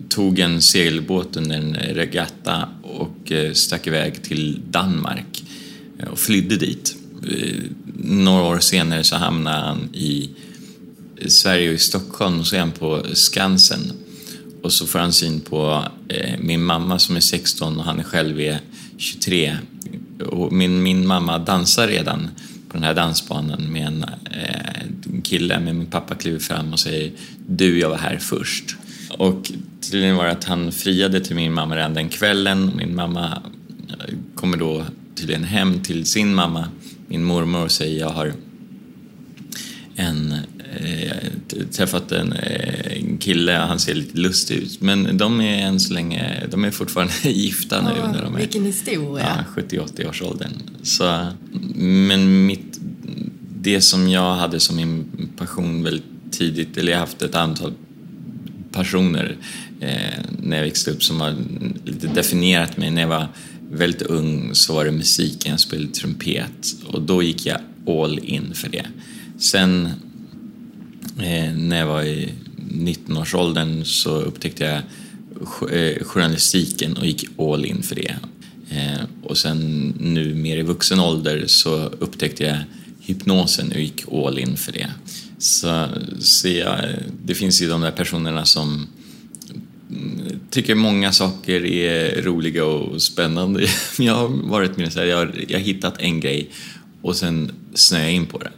[0.10, 5.44] tog en segelbåt under en regatta och eh, stack iväg till Danmark
[6.00, 6.98] eh, och flydde dit.
[8.06, 10.30] Några år senare så hamnade han i
[11.28, 13.92] Sverige och i Stockholm och så är han på Skansen.
[14.62, 18.40] och så får han syn på eh, min mamma som är 16 och han själv
[18.40, 18.60] är
[18.98, 19.58] 23.
[20.26, 22.30] Och min, min mamma dansar redan
[22.70, 27.12] på den här dansbanan med en eh, kille, men min pappa kliver fram och säger
[27.48, 28.76] du, jag var här först.
[29.18, 32.72] Och tydligen var det att han friade till min mamma redan den kvällen.
[32.78, 33.42] Min mamma
[33.90, 34.86] eh, kommer då
[35.16, 36.68] tydligen hem till sin mamma,
[37.14, 38.34] min mormor, och säger jag har
[39.96, 40.32] en,
[40.76, 44.82] eh, träffat en, eh, kille, han ser lite lustig ut.
[44.82, 47.90] Men de är än så länge, de är fortfarande gifta nu.
[47.98, 49.46] Ja, när de är, vilken historia.
[49.56, 50.52] Ja, 70-80 års åldern.
[50.84, 51.28] Så,
[51.76, 52.80] men mitt,
[53.62, 55.06] det som jag hade som min
[55.38, 57.74] passion väldigt tidigt, eller jag har haft ett antal
[58.72, 59.38] personer
[59.80, 61.36] eh, när jag växte upp som har
[61.86, 62.92] lite definierat mig.
[62.92, 63.28] När jag var
[63.74, 67.58] väldigt ung så var det musiken, jag spelade trumpet och då gick jag
[67.88, 68.86] all in för det.
[69.38, 69.86] Sen
[71.18, 72.30] eh, när jag var i
[72.72, 74.78] 19-årsåldern så upptäckte jag
[75.72, 78.16] eh, journalistiken och gick all in för det.
[78.70, 82.58] Eh, och sen nu mer i vuxen ålder så upptäckte jag
[83.00, 84.92] hypnosen och gick all in för det.
[85.38, 85.88] Så,
[86.20, 86.80] så jag,
[87.26, 88.88] det finns ju de där personerna som
[90.54, 93.68] tycker många saker är roliga och spännande.
[94.00, 96.50] Jag har varit med så här, jag har, jag har hittat en grej
[97.02, 98.52] och sen snöar jag in på det.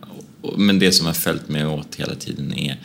[0.57, 2.79] Men det som har följt mig åt hela tiden är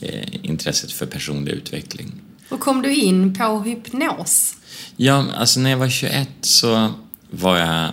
[0.00, 2.12] eh, intresset för personlig utveckling.
[2.48, 4.54] Och kom du in på hypnos?
[4.96, 6.92] Ja, alltså när jag var 21 så
[7.30, 7.90] var jag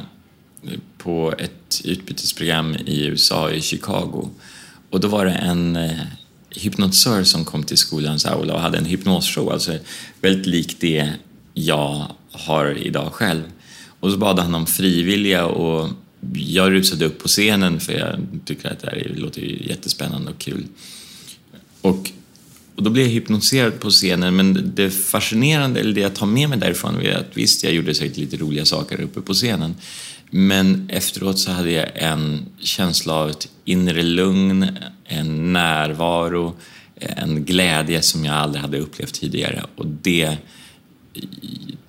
[0.97, 4.29] på ett utbytesprogram i USA, i Chicago.
[4.89, 5.99] Och då var det en eh,
[6.55, 9.77] hypnotisör som kom till skolans aula och hade en hypnosshow, alltså
[10.21, 11.13] väldigt likt det
[11.53, 13.43] jag har idag själv.
[13.99, 15.89] Och så bad han om frivilliga och
[16.33, 20.65] jag rusade upp på scenen för jag tycker att det här låter jättespännande och kul.
[21.81, 22.11] Och,
[22.75, 26.49] och då blev jag hypnotiserad på scenen men det fascinerande, eller det jag tar med
[26.49, 29.75] mig därifrån är att visst, jag gjorde säkert lite roliga saker uppe på scenen
[30.35, 36.55] men efteråt så hade jag en känsla av ett inre lugn, en närvaro,
[36.95, 39.65] en glädje som jag aldrig hade upplevt tidigare.
[39.75, 40.37] Och det eh,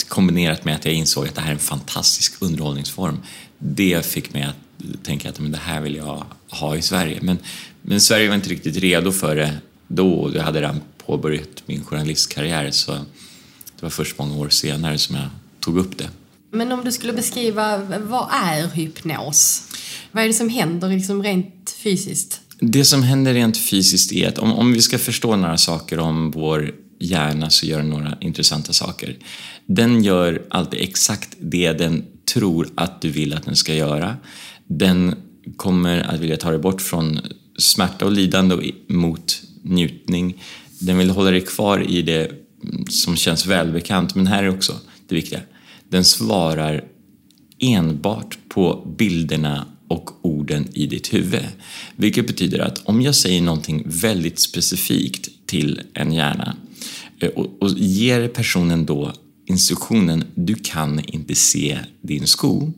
[0.09, 3.21] kombinerat med att jag insåg att det här är en fantastisk underhållningsform,
[3.59, 7.19] det fick mig att tänka att men det här vill jag ha i Sverige.
[7.23, 7.39] Men,
[7.83, 10.33] men Sverige var inte riktigt redo för det då.
[10.35, 15.29] Jag hade redan påbörjat min journalistkarriär så det var först många år senare som jag
[15.61, 16.09] tog upp det.
[16.55, 19.63] Men om du skulle beskriva, vad är hypnos?
[20.13, 22.41] Vad är det som händer liksom rent fysiskt?
[22.61, 26.31] Det som händer rent fysiskt är att om, om vi ska förstå några saker om
[26.31, 29.17] vår hjärna så gör den några intressanta saker.
[29.67, 34.17] Den gör alltid exakt det den tror att du vill att den ska göra.
[34.67, 35.15] Den
[35.57, 37.21] kommer att vilja ta dig bort från
[37.59, 40.43] smärta och lidande och mot njutning.
[40.79, 42.31] Den vill hålla dig kvar i det
[42.63, 44.75] mm, som känns välbekant, men här är också
[45.09, 45.41] det viktiga
[45.89, 46.85] den svarar
[47.59, 51.47] enbart på bilderna och orden i ditt huvud.
[51.97, 56.57] Vilket betyder att om jag säger någonting väldigt specifikt till en hjärna
[57.21, 59.13] eh, och, ger personen då
[59.47, 62.73] instruktionen du kan inte se din sko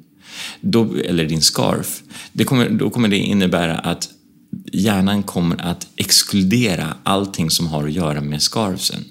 [0.61, 4.09] då, eller din scarf, det kommer, då kommer det innebära att
[4.73, 9.05] hjärnan kommer att exkludera allting som har att göra med scarfsen.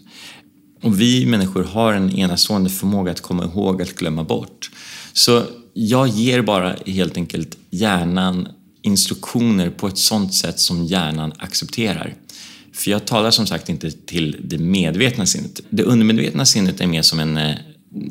[0.86, 4.72] Och vi människor har en enastående förmåga att komma ihåg att glömma bort.
[5.14, 5.44] Så
[5.74, 8.48] jag ger bara helt enkelt hjärnan
[8.82, 12.16] instruktioner på ett sånt sätt som hjärnan accepterar.
[12.74, 15.62] För jag talar som sagt inte till det medvetna sinnet.
[15.70, 17.56] Det undermedvetna sinnet är mer som en eh,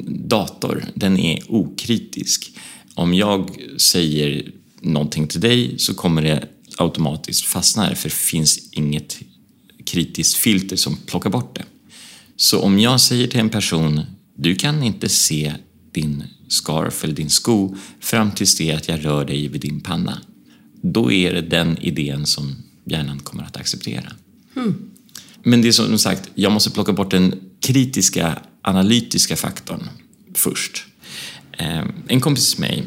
[0.08, 0.84] dator.
[0.94, 2.58] Den är okritisk.
[2.94, 8.68] Om jag säger någonting till dig så kommer det automatiskt fastna där för det finns
[8.72, 9.18] inget
[9.86, 11.64] kritiskt filter som plockar bort det.
[12.36, 14.00] Så om jag säger till en person,
[14.36, 15.54] du kan inte se
[15.92, 20.18] din scarf eller din sko fram tills det att jag rör dig vid din panna.
[20.82, 24.12] Då är det den idén som hjärnan kommer att acceptera.
[24.56, 24.74] Mm.
[25.42, 29.88] Men det är som sagt, jag måste plocka bort den kritiska, analytiska faktorn
[30.34, 30.84] först.
[31.58, 32.84] Ehm, en kompis med mig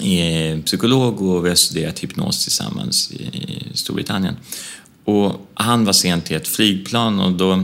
[0.00, 3.30] är psykolog och vi har studerat hypnos tillsammans i
[3.74, 4.36] Storbritannien.
[5.04, 7.62] Och han var sent till ett flygplan och då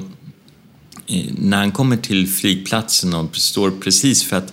[1.39, 4.53] när han kommer till flygplatsen och står precis för att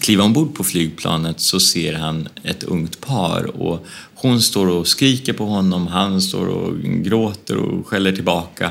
[0.00, 5.32] kliva ombord på flygplanet så ser han ett ungt par och hon står och skriker
[5.32, 8.70] på honom, han står och gråter och skäller tillbaka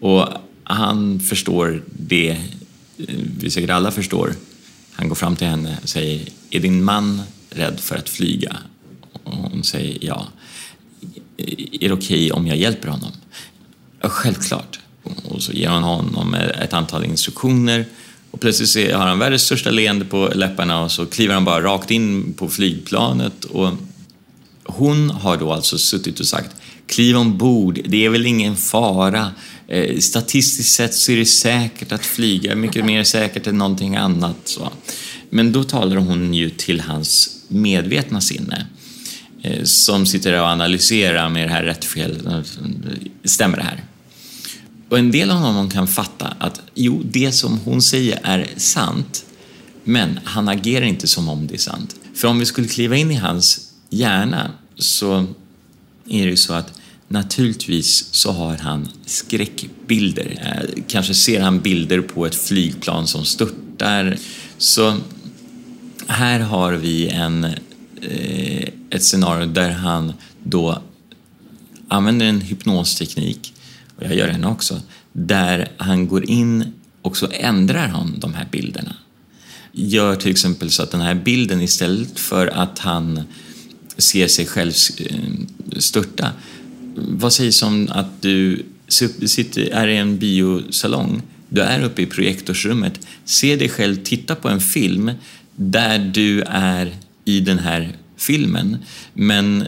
[0.00, 0.28] och
[0.64, 2.36] han förstår det
[3.40, 4.34] vi säkert alla förstår.
[4.92, 8.56] Han går fram till henne och säger Är din man rädd för att flyga?
[9.12, 10.26] Och hon säger ja.
[11.36, 13.12] Är det okej okay om jag hjälper honom?
[14.00, 14.80] Ja, självklart
[15.24, 17.84] och så ger hon honom ett antal instruktioner
[18.30, 21.90] och plötsligt har han världens största leende på läpparna och så kliver han bara rakt
[21.90, 23.70] in på flygplanet och
[24.64, 29.32] hon har då alltså suttit och sagt kliv ombord, det är väl ingen fara.
[29.68, 34.36] Eh, statistiskt sett så är det säkert att flyga, mycket mer säkert än någonting annat.
[34.44, 34.72] Så.
[35.30, 38.66] Men då talar hon ju till hans medvetna sinne
[39.42, 42.44] eh, som sitter och analyserar med det här rätt fel,
[43.24, 43.84] stämmer det här?
[44.90, 49.24] Och en del av honom kan fatta att jo, det som hon säger är sant,
[49.84, 51.96] men han agerar inte som om det är sant.
[52.14, 55.26] För om vi skulle kliva in i hans hjärna så
[56.08, 56.72] är det ju så att
[57.08, 60.38] naturligtvis så har han skräckbilder.
[60.44, 64.18] Eh, kanske ser han bilder på ett flygplan som störtar.
[64.58, 64.96] Så
[66.06, 67.44] här har vi en,
[68.02, 70.12] eh, ett scenario där han
[70.44, 70.82] då
[71.88, 73.54] använder en hypnosteknik,
[74.00, 74.80] och jag gör henne också,
[75.12, 78.94] där han går in och så ändrar han de här bilderna.
[79.72, 83.20] Gör till exempel så att den här bilden istället för att han
[83.96, 85.16] ser sig själv eh,
[85.78, 86.32] störta.
[86.94, 93.06] Vad sägs om att du sitter, är i en biosalong, du är uppe i projektorsrummet,
[93.24, 95.10] ser dig själv titta på en film
[95.56, 98.76] där du är i den här filmen,
[99.14, 99.66] men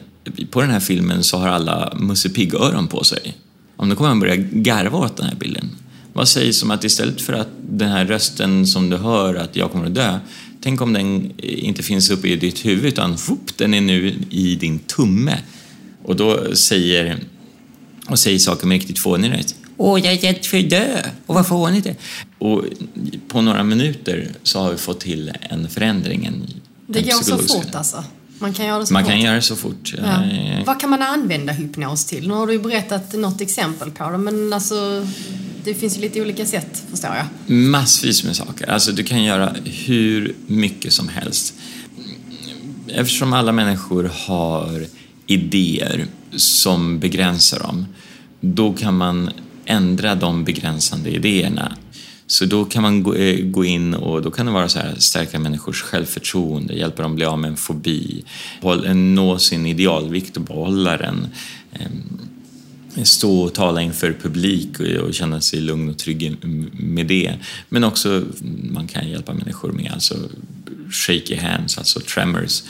[0.51, 3.37] på den här filmen så har alla Musse Pigg-öron på sig.
[3.83, 5.71] Om då kommer man börja garva åt den här bilden.
[6.13, 9.73] Vad sägs om att istället för att den här rösten som du hör, att jag
[9.73, 10.19] kommer att dö,
[10.61, 14.57] tänk om den inte finns uppe i ditt huvud utan whoop, den är nu i
[14.57, 15.39] din tumme.
[16.05, 17.19] Och då säger,
[18.09, 19.57] och säger saker med riktigt fånig röst.
[19.77, 21.03] Åh, jag är rädd för att dö!
[21.27, 21.97] Och vad fånigt det
[22.39, 22.65] Och
[23.29, 26.25] på några minuter så har vi fått till en förändring.
[26.25, 26.47] En,
[26.87, 28.05] det går så fort alltså?
[28.43, 29.11] Man kan göra det så Man fort.
[29.13, 29.95] kan göra det så fort.
[29.99, 30.23] Ja.
[30.67, 32.29] Vad kan man använda hypnos till?
[32.29, 35.07] Nu har du ju berättat något exempel på det, men alltså
[35.65, 37.57] det finns ju lite olika sätt, förstår jag.
[37.57, 38.71] Massvis med saker.
[38.71, 41.55] Alltså du kan göra hur mycket som helst.
[42.89, 44.87] Eftersom alla människor har
[45.27, 47.87] idéer som begränsar dem,
[48.41, 49.31] då kan man
[49.65, 51.77] ändra de begränsande idéerna.
[52.27, 54.95] Så då kan man gå, eh, gå in och då kan det vara så här,
[54.99, 58.25] stärka människors självförtroende, hjälpa dem bli av med en fobi,
[58.63, 61.29] eh, nå sin idealvikt och behålla den.
[61.73, 62.19] Ehm,
[63.05, 66.37] stå och tala inför publik och känna sig lugn och trygg
[66.73, 67.35] med det.
[67.69, 68.25] Men också,
[68.71, 70.15] man kan hjälpa människor med alltså
[70.91, 72.63] shaky hands, alltså tremors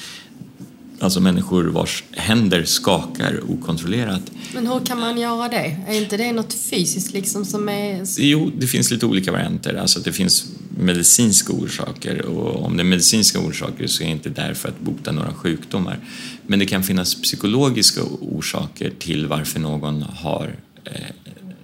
[1.02, 4.22] Alltså människor vars händer skakar okontrollerat.
[4.54, 5.76] Men hur kan man göra det?
[5.88, 8.04] Är inte det något fysiskt liksom som är...
[8.18, 9.74] Jo, det finns lite olika varianter.
[9.74, 10.46] Alltså det finns
[10.78, 14.80] medicinska orsaker och om det är medicinska orsaker så är det inte där för att
[14.80, 15.98] bota några sjukdomar.
[16.46, 20.92] Men det kan finnas psykologiska orsaker till varför någon har eh,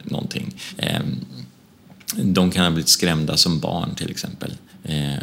[0.03, 0.55] någonting.
[0.77, 1.01] Eh,
[2.23, 4.53] de kan ha blivit skrämda som barn till exempel.
[4.89, 5.19] Eh,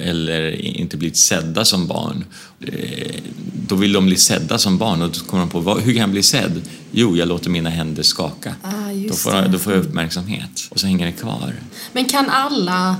[0.00, 2.24] eller inte blivit sedda som barn.
[2.60, 3.20] Eh,
[3.68, 6.10] då vill de bli sedda som barn och då kommer de på, hur kan jag
[6.10, 6.60] bli sedd?
[6.90, 8.54] Jo, jag låter mina händer skaka.
[8.62, 11.54] Ah, då, får, då får jag uppmärksamhet och så hänger det kvar.
[11.92, 12.96] Men kan alla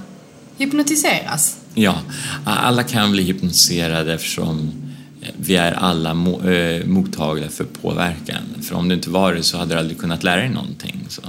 [0.58, 1.56] hypnotiseras?
[1.74, 2.00] Ja,
[2.44, 4.72] alla kan bli hypnotiserade eftersom
[5.36, 8.42] vi är alla mo äh, mottagliga för påverkan.
[8.62, 11.06] För om du inte var det så hade du aldrig kunnat lära dig någonting.
[11.08, 11.22] Så,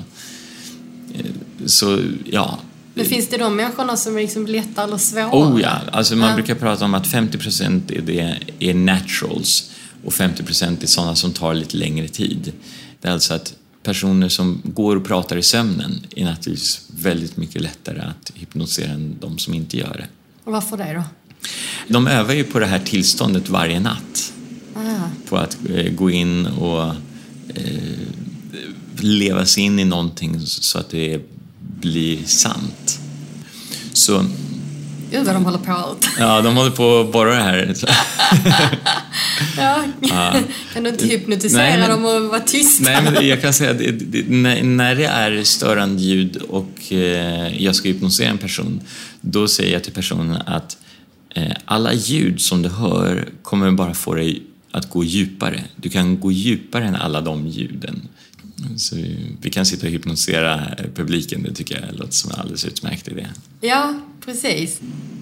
[1.66, 2.60] så ja,
[2.98, 5.32] men finns det de människorna som är liksom lätta eller svåra?
[5.32, 6.36] Oh ja, alltså man ja.
[6.36, 9.72] brukar prata om att 50 procent är, det, är naturals
[10.06, 12.54] och 50 procent är sådana som tar lite längre tid.
[13.02, 17.62] Det är alltså att personer som går och pratar i sömnen är naturligtvis väldigt mycket
[17.62, 20.08] lättare att hypnotisera än de som inte gör det.
[20.44, 21.04] Och varför det då?
[21.88, 24.34] De övar ju på det här tillståndet varje natt.
[24.76, 24.80] Ah.
[25.30, 26.86] På att eh, gå in och
[27.56, 28.08] eh,
[29.00, 31.22] leva sig in i någonting så att det
[31.82, 33.00] bli sant.
[33.94, 34.26] Så...
[35.12, 35.96] Gud vad de håller på.
[36.20, 37.74] Ja, de håller på att borra här.
[40.02, 40.36] ja.
[40.74, 42.84] Kan du inte hypnotisera nej, men, dem och vara tysta?
[42.84, 46.94] Nej, men jag kan säga att det, det, när, när det är störande ljud och
[46.94, 48.82] eh, jag ska hypnotisera en person,
[49.22, 50.78] då säger jag till personen att
[51.36, 55.64] eh, alla ljud som du hör kommer bara få dig att gå djupare.
[55.76, 58.08] Du kan gå djupare än alla de ljuden.
[58.78, 58.96] Så
[59.42, 63.28] vi kan sitta och hypnotisera publiken, det tycker jag låter som en alldeles utmärkt idé.
[63.62, 64.82] Ja, precis.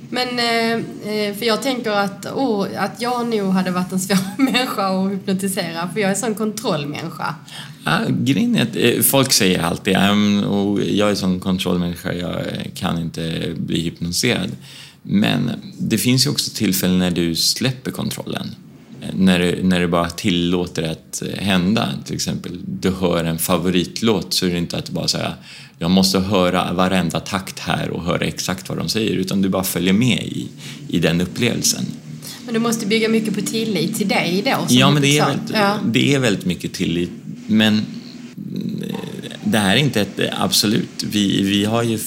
[0.10, 4.88] Men, eh, för jag tänker att, oh, att jag nog hade varit en svår människa
[4.88, 7.36] att hypnotisera, för jag är en sån kontrollmänniska.
[7.86, 9.98] Ja, grejen är att eh, folk säger alltid
[10.46, 12.46] och jag är en sån kontrollmänniska, jag
[12.76, 14.52] kan inte bli hypnotiserad.
[15.02, 18.56] Men det finns ju också tillfällen när du släpper kontrollen.
[19.14, 21.90] När du, när du bara tillåter det att hända.
[22.06, 25.36] Till exempel, du hör en favoritlåt så är det inte att du bara säger
[25.80, 29.64] jag måste höra varenda takt här och höra exakt vad de säger utan du bara
[29.64, 30.48] följer med i,
[30.88, 31.86] i den upplevelsen.
[32.46, 34.66] Men du måste bygga mycket på tillit till dig då?
[34.70, 35.78] Ja, men det är, väldigt, ja.
[35.86, 37.12] det är väldigt mycket tillit.
[37.48, 38.96] Men eh,
[39.44, 41.04] det här är inte ett absolut.
[41.04, 42.00] Vi, vi har ju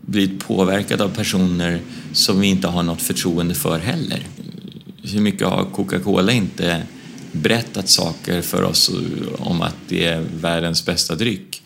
[0.00, 1.80] blivit påverkade av personer
[2.12, 4.26] som vi inte har något förtroende för heller.
[5.12, 6.82] Hur mycket har Coca-Cola inte
[7.32, 8.90] berättat saker för oss
[9.38, 11.62] om att det är världens bästa dryck?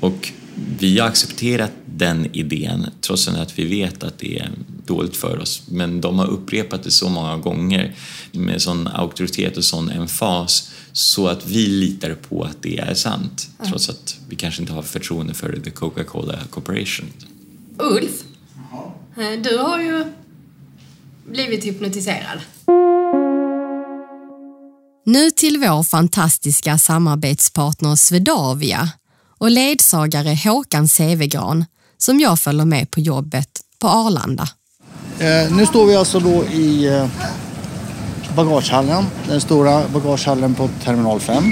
[0.00, 0.32] Och
[0.78, 4.50] vi har accepterat den idén trots att vi vet att det är
[4.86, 5.62] dåligt för oss.
[5.68, 7.94] Men de har upprepat det så många gånger
[8.32, 13.48] med sån auktoritet och sån emfas så att vi litar på att det är sant
[13.68, 17.06] trots att vi kanske inte har förtroende för The Coca-Cola Corporation.
[17.78, 18.24] Ulf,
[19.42, 20.04] du har ju
[21.32, 22.40] blivit hypnotiserad.
[25.06, 28.88] Nu till vår fantastiska samarbetspartner Swedavia
[29.38, 31.64] och ledsagare Håkan Sevegran
[31.98, 34.48] som jag följer med på jobbet på Arlanda.
[35.18, 37.06] Eh, nu står vi alltså då i eh,
[38.36, 41.44] bagagehallen, den stora bagagehallen på terminal 5.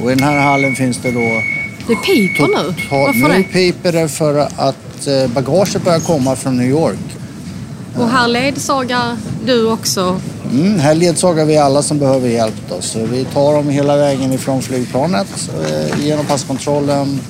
[0.00, 1.42] Och i den här hallen finns det då...
[1.88, 2.74] Det piper nu.
[2.90, 3.42] Varför nu det?
[3.42, 7.19] piper det för att eh, bagaget börjar komma från New York.
[7.98, 10.20] Och här ledsagar du också?
[10.52, 12.54] Mm, här ledsagar vi alla som behöver hjälp.
[12.68, 12.80] Då.
[12.80, 17.20] Så vi tar dem hela vägen ifrån flygplanet, eh, genom passkontrollen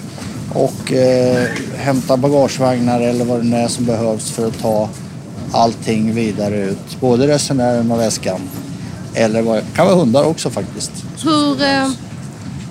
[0.54, 4.88] och eh, hämtar bagagevagnar eller vad det nu är som behövs för att ta
[5.52, 7.00] allting vidare ut.
[7.00, 8.40] Både resenären och väskan.
[9.14, 10.92] Eller vad, kan vara hundar också faktiskt.
[11.24, 11.90] Hur eh,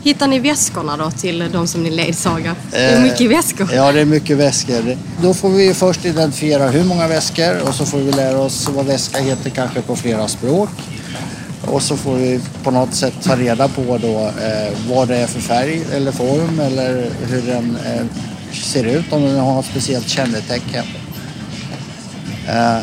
[0.04, 2.56] hittar ni väskorna då till de som ni ledsagar?
[2.72, 3.70] Det är mycket eh, väskor.
[3.74, 4.98] Ja, det är mycket väskor.
[5.22, 8.86] Då får vi först identifiera hur många väskor och så får vi lära oss vad
[8.86, 10.70] väska heter kanske på flera språk.
[11.62, 15.28] Och så får vi på något sätt ta reda på då eh, vad det är
[15.28, 18.06] för färg eller form eller hur den eh,
[18.54, 20.86] ser ut, om den har något speciellt kännetecken.
[22.48, 22.80] Eh,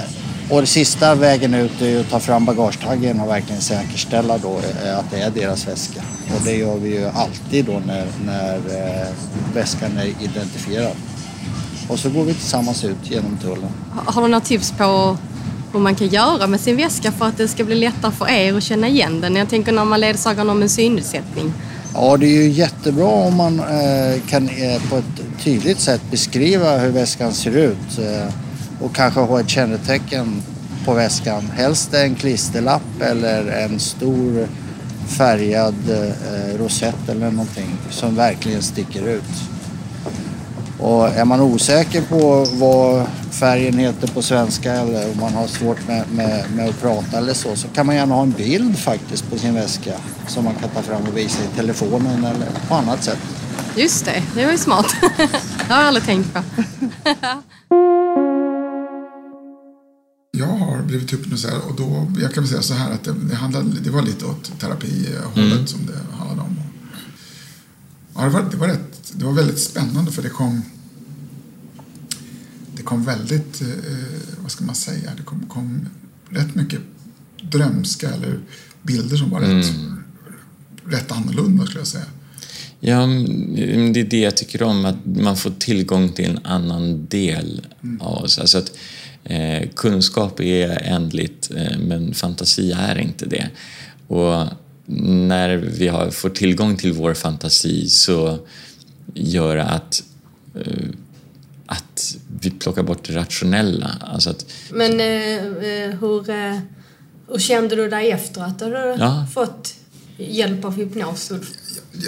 [0.51, 4.99] och det sista vägen ut är att ta fram bagagetaggen och verkligen säkerställa då eh,
[4.99, 6.01] att det är deras väska.
[6.37, 9.07] Och det gör vi ju alltid då när, när eh,
[9.55, 10.97] väskan är identifierad.
[11.89, 13.71] Och så går vi tillsammans ut genom tullen.
[13.91, 15.17] Har du några tips på
[15.73, 18.55] hur man kan göra med sin väska för att det ska bli lättare för er
[18.55, 19.37] att känna igen den?
[19.37, 21.53] Jag tänker när man ledsagar någon med synnedsättning.
[21.95, 24.51] Ja, det är ju jättebra om man eh, kan
[24.91, 27.99] på ett tydligt sätt beskriva hur väskan ser ut
[28.81, 30.43] och kanske ha ett kännetecken
[30.85, 31.51] på väskan.
[31.55, 34.49] Helst en klisterlapp eller en stor
[35.07, 39.23] färgad eh, rosett eller någonting som verkligen sticker ut.
[40.79, 45.89] Och är man osäker på vad färgen heter på svenska eller om man har svårt
[45.89, 49.31] med, med, med, att prata eller så, så kan man gärna ha en bild faktiskt
[49.31, 49.93] på sin väska
[50.27, 53.19] som man kan ta fram och visa i telefonen eller på annat sätt.
[53.77, 54.97] Just det, det var ju smart.
[55.69, 56.41] det har jag aldrig tänkt på.
[60.87, 63.90] blivit hypnotiserad och då, jag kan väl säga så här att det, det, handlade, det
[63.90, 65.66] var lite åt terapihållet mm.
[65.66, 66.57] som det handlade om.
[68.14, 70.62] Ja, det, var, det, var rätt, det var väldigt spännande för det kom
[72.77, 73.68] det kom väldigt, eh,
[74.42, 75.88] vad ska man säga, det kom, kom
[76.31, 76.81] rätt mycket
[77.42, 78.40] drömska eller
[78.83, 79.59] bilder som var mm.
[79.59, 79.72] rätt,
[80.85, 82.05] rätt annorlunda skulle jag säga.
[82.81, 83.07] Ja,
[83.92, 88.01] det är det jag tycker om, att man får tillgång till en annan del mm.
[88.01, 88.38] av oss.
[88.38, 88.72] Alltså att,
[89.27, 93.51] eh, kunskap är ändligt, eh, men fantasi är inte det.
[94.07, 94.47] Och
[94.87, 98.39] när vi har, får tillgång till vår fantasi så
[99.15, 100.03] gör det att,
[100.55, 100.89] eh,
[101.67, 103.91] att vi plockar bort det rationella.
[104.01, 106.59] Alltså att, Men eh, eh hur, eh,
[107.29, 109.27] hur kände du dig efter att du ja.
[109.35, 109.75] fått
[110.17, 111.33] hjälp av hypnos?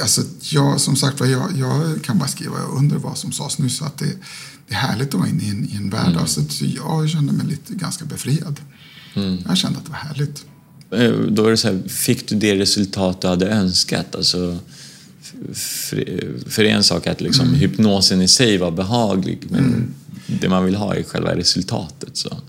[0.03, 3.83] Alltså, jag, som sagt jag, jag kan bara skriva under vad som sades nyss.
[3.83, 4.13] Att det,
[4.69, 6.09] det är härligt att vara inne i en, i en värld.
[6.09, 6.19] Mm.
[6.19, 8.61] Alltså, jag kände mig lite ganska befriad.
[9.15, 9.39] Mm.
[9.49, 10.45] Jag kände att det var härligt.
[10.91, 14.15] Eh, då är det så här, fick du det resultat du hade önskat?
[14.15, 14.59] Alltså,
[15.53, 17.61] för, för en sak att liksom, mm.
[17.61, 19.95] hypnosen i sig var behaglig, men mm.
[20.27, 22.17] det man vill ha är själva resultatet.
[22.17, 22.41] Så.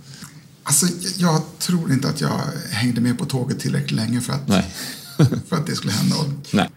[0.63, 4.47] Alltså, jag tror inte att jag hängde med på tåget tillräckligt länge för att,
[5.49, 6.15] för att det skulle hända.
[6.51, 6.69] Nej.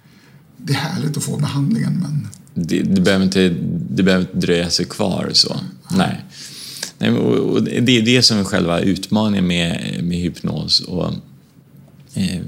[0.63, 2.29] Det är härligt att få behandlingen, men...
[2.55, 3.49] Det, det, behöver, inte,
[3.91, 5.61] det behöver inte dröja sig kvar så.
[5.91, 6.21] Nej.
[6.99, 10.81] Nej och det är det som är själva utmaningen med, med hypnos.
[10.81, 11.15] Och,
[12.15, 12.41] eh,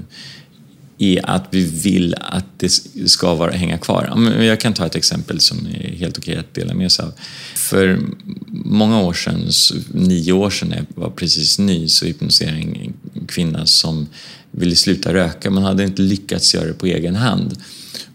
[0.97, 2.69] är att vi vill att det
[3.09, 4.27] ska vara, hänga kvar.
[4.43, 7.11] Jag kan ta ett exempel som är helt okej att dela med sig av.
[7.55, 7.99] För
[8.47, 9.49] många år sedan,
[9.91, 12.93] nio år sedan när jag var precis ny, så hypnotisering
[13.27, 14.07] kvinna som
[14.51, 17.57] ville sluta röka men hade inte lyckats göra det på egen hand.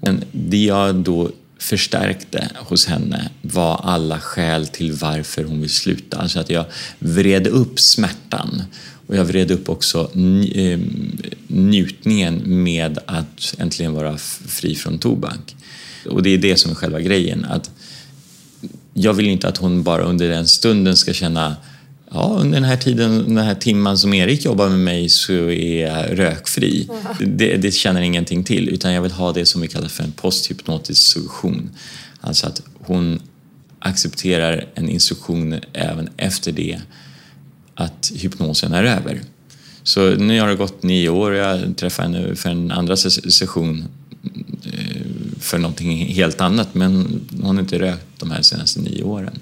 [0.01, 6.19] Men det jag då förstärkte hos henne var alla skäl till varför hon vill sluta.
[6.19, 6.65] Alltså att jag
[6.99, 8.63] vred upp smärtan
[9.07, 15.57] och jag vred upp också ehm, njutningen med att äntligen vara fri från tobak.
[16.07, 17.45] Och det är det som är själva grejen.
[17.45, 17.71] Att
[18.95, 21.57] jag vill inte att hon bara under den stunden ska känna
[22.13, 25.87] Ja, under den här tiden, den här timman som Erik jobbar med mig så är
[25.87, 26.89] jag rökfri.
[27.21, 30.13] Det, det känner ingenting till, utan jag vill ha det som vi kallar för en
[30.13, 31.71] posthypnotisk suggestion.
[32.21, 33.21] Alltså att hon
[33.79, 36.81] accepterar en instruktion även efter det
[37.75, 39.21] att hypnosen är över.
[39.83, 43.85] Så nu har det gått nio år och jag träffade henne för en andra session
[44.65, 45.03] eh,
[45.39, 49.39] för någonting helt annat men hon har inte rökt de här senaste nio åren.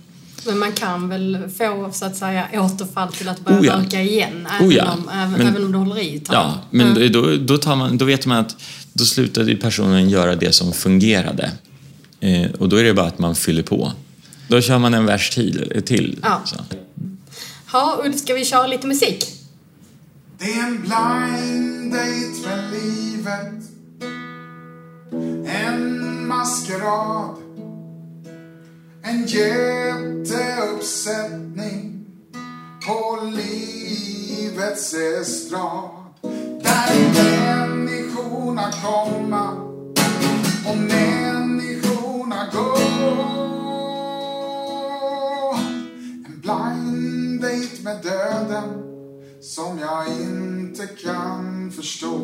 [0.46, 3.72] Men man kan väl få så att säga återfall till att börja oh ja.
[3.72, 4.92] röka igen även, oh ja.
[4.92, 7.12] om, även, men, även om du håller i ett Ja, men mm.
[7.12, 8.56] då, då, tar man, då vet man att
[8.92, 11.50] då slutade personen göra det som fungerade.
[12.20, 13.92] Eh, och då är det bara att man fyller på.
[14.48, 15.82] Då kör man en vers till.
[15.86, 16.40] till ja.
[16.44, 16.56] Så.
[17.72, 19.24] Ja, Ulf, ska vi köra lite musik?
[20.38, 23.64] Det är en blind date med livet
[25.46, 27.47] En maskerad
[29.02, 32.06] en jätteuppsättning
[32.86, 35.90] på livets estrad.
[36.62, 39.50] Där människorna komma
[40.70, 42.76] och människorna gå.
[46.26, 48.84] En blind date med döden
[49.40, 52.18] som jag inte kan förstå.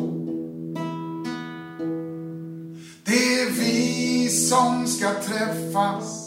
[3.03, 6.24] Det är vi som ska träffas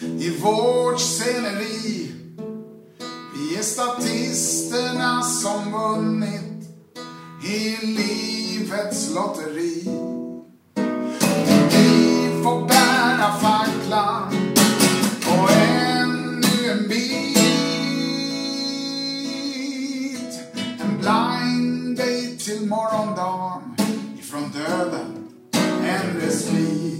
[0.00, 2.12] i vårt sceneri.
[3.34, 6.68] Vi är statisterna som vunnit
[7.44, 9.84] i livets lotteri.
[11.70, 14.54] Vi får bära facklan
[15.26, 17.38] och ännu en bit.
[20.80, 23.76] En blind date till morgondagen
[24.18, 25.28] ifrån döden,
[25.82, 26.97] en respit.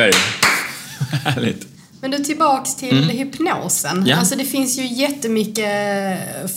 [0.00, 0.14] Super!
[1.24, 1.66] Härligt.
[2.00, 3.08] Men du, tillbaks till mm.
[3.08, 4.06] hypnosen.
[4.06, 4.16] Ja.
[4.16, 5.68] Alltså det finns ju jättemycket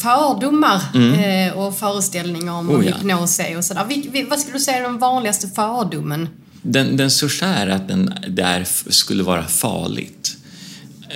[0.02, 1.50] fördomar mm.
[1.50, 2.96] Eh, och föreställningar om oh, ja.
[2.96, 4.30] hypnos är och sådär.
[4.30, 6.30] Vad skulle du säga är den vanligaste fördomen?
[6.62, 10.38] Den, den största är att den där skulle vara farligt.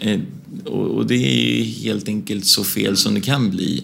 [0.02, 0.20] Eh,
[0.66, 3.84] och det är helt enkelt så fel som det kan bli.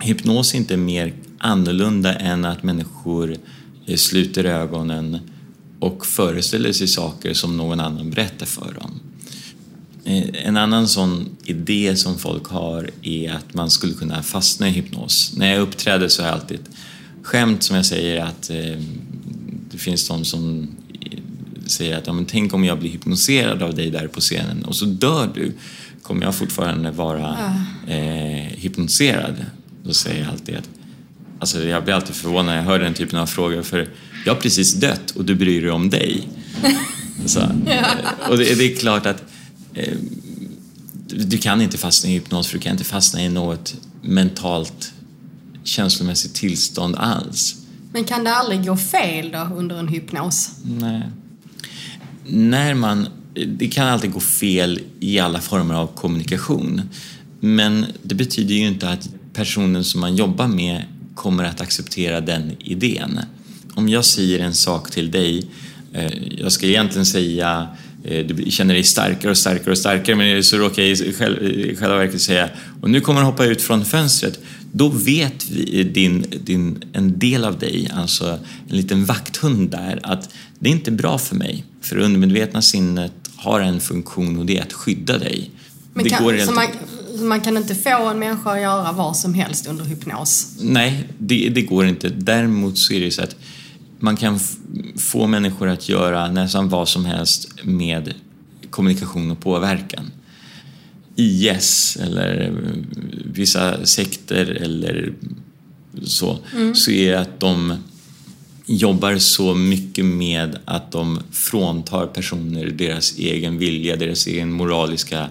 [0.00, 3.36] Hypnos är inte mer annorlunda än att människor
[3.86, 5.18] eh, sluter ögonen
[5.84, 9.00] och föreställer sig saker som någon annan berättar för dem.
[10.04, 14.70] Eh, en annan sån idé som folk har är att man skulle kunna fastna i
[14.70, 15.32] hypnos.
[15.36, 16.70] När jag uppträder så har jag alltid ett
[17.22, 18.80] skämt som jag säger att eh,
[19.70, 20.68] det finns de som
[21.66, 24.76] säger att ja, men tänk om jag blir hypnoserad av dig där på scenen och
[24.76, 25.52] så dör du.
[26.02, 27.36] Kommer jag fortfarande vara
[27.86, 29.44] eh, hypnotiserad?
[29.84, 30.68] då säger jag alltid att
[31.38, 33.88] Alltså jag blir alltid förvånad när jag hör den typen av frågor för
[34.24, 36.28] jag har precis dött och du bryr dig om dig.
[37.26, 37.40] Så,
[38.28, 39.22] och det, det, är klart att
[39.74, 39.94] eh,
[41.06, 44.92] du kan inte fastna i hypnos för du kan inte fastna i något mentalt
[45.64, 47.56] känslomässigt tillstånd alls.
[47.92, 50.50] Men kan det aldrig gå fel då under en hypnos?
[50.64, 51.02] Nej.
[52.26, 53.08] När man,
[53.58, 56.82] det kan alltid gå fel i alla former av kommunikation.
[57.40, 62.52] Men det betyder ju inte att personen som man jobbar med kommer att acceptera den
[62.60, 63.20] idén.
[63.74, 65.46] Om jag säger en sak till dig,
[65.92, 67.68] eh, jag ska egentligen säga
[68.04, 71.96] eh, du känner dig starkare och starkare och starkare men så råkar jag i själva
[71.96, 72.48] verket säga
[72.80, 74.38] och nu kommer du hoppa ut från fönstret.
[74.72, 75.48] Då vet
[75.94, 80.90] din, din, en del av dig, alltså en liten vakthund där, att det är inte
[80.90, 81.64] bra för mig.
[81.80, 85.50] För undermedvetna sinnet har en funktion och det är att skydda dig.
[85.94, 86.66] Men kan, så man,
[87.28, 90.48] man kan inte få en människa att göra vad som helst under hypnos?
[90.60, 92.08] Nej, det, det går inte.
[92.08, 93.36] Däremot så är det så att
[93.98, 94.40] man kan
[94.96, 98.14] få människor att göra nästan vad som helst med
[98.70, 100.10] kommunikation och påverkan.
[101.16, 102.52] IS eller
[103.24, 105.14] vissa sekter eller
[106.02, 106.74] så, mm.
[106.74, 107.76] så är att de
[108.66, 115.28] jobbar så mycket med att de fråntar personer deras egen vilja, deras egen moraliska Eh,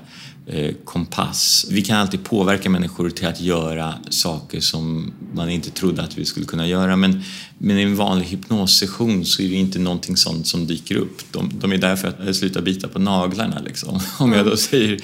[0.84, 1.66] kompass.
[1.70, 6.26] Vi kan alltid påverka människor till att göra saker som man inte trodde att vi
[6.26, 7.24] skulle kunna göra men,
[7.58, 11.22] men i en vanlig hypnossession så är det inte någonting sånt som dyker upp.
[11.32, 13.60] De, de är där för att sluta bita på naglarna.
[13.66, 14.00] Liksom.
[14.20, 15.00] Om jag då säger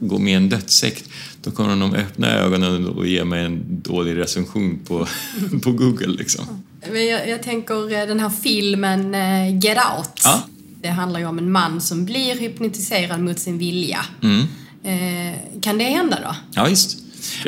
[0.00, 1.08] gå med i en dödssekt
[1.42, 5.06] då kommer de öppna ögonen och ge mig en dålig recension på,
[5.62, 6.06] på Google.
[6.18, 6.44] Liksom.
[6.92, 10.20] Men jag, jag tänker eh, den här filmen eh, Get Out.
[10.24, 10.49] Ja
[10.82, 14.04] det handlar ju om en man som blir hypnotiserad mot sin vilja.
[14.22, 14.46] Mm.
[14.84, 16.36] Eh, kan det hända då?
[16.54, 16.98] Ja, visst.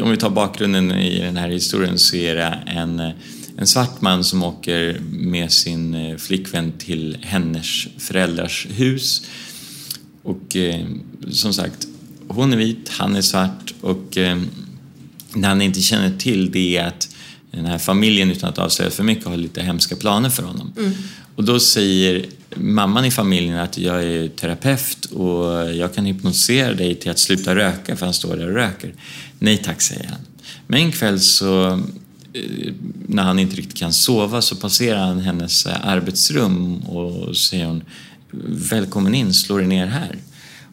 [0.02, 3.12] Om vi tar bakgrunden i den här historien så är det en,
[3.56, 9.26] en svart man som åker med sin eh, flickvän till hennes föräldrars hus.
[10.22, 10.86] Och eh,
[11.30, 11.86] som sagt,
[12.28, 14.40] hon är vit, han är svart och eh,
[15.34, 17.08] det han inte känner till det är att
[17.50, 20.72] den här familjen, utan att avslöja för mycket, har lite hemska planer för honom.
[20.76, 20.92] Mm.
[21.36, 22.26] Och då säger
[22.56, 27.54] mamman i familjen att jag är terapeut och jag kan hypnotisera dig till att sluta
[27.54, 28.94] röka för han står där och röker.
[29.38, 30.20] Nej tack, säger han.
[30.66, 31.70] Men en kväll så
[32.32, 32.72] eh,
[33.06, 37.84] när han inte riktigt kan sova så passerar han hennes eh, arbetsrum och säger hon
[38.70, 40.16] Välkommen in, slå dig ner här.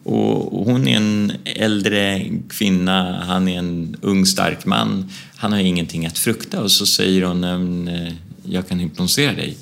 [0.02, 5.10] Och hon är en äldre kvinna, han är en ung stark man.
[5.36, 8.12] Han har ingenting att frukta och så säger hon ehm, eh,
[8.44, 9.56] Jag kan hypnotisera dig.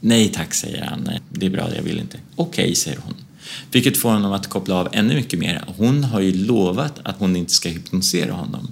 [0.00, 1.10] Nej tack, säger han.
[1.30, 2.18] Det är bra, jag vill inte.
[2.36, 3.14] Okej, okay, säger hon.
[3.70, 5.64] Vilket får honom att koppla av ännu mycket mer.
[5.76, 8.68] Hon har ju lovat att hon inte ska hypnotisera honom.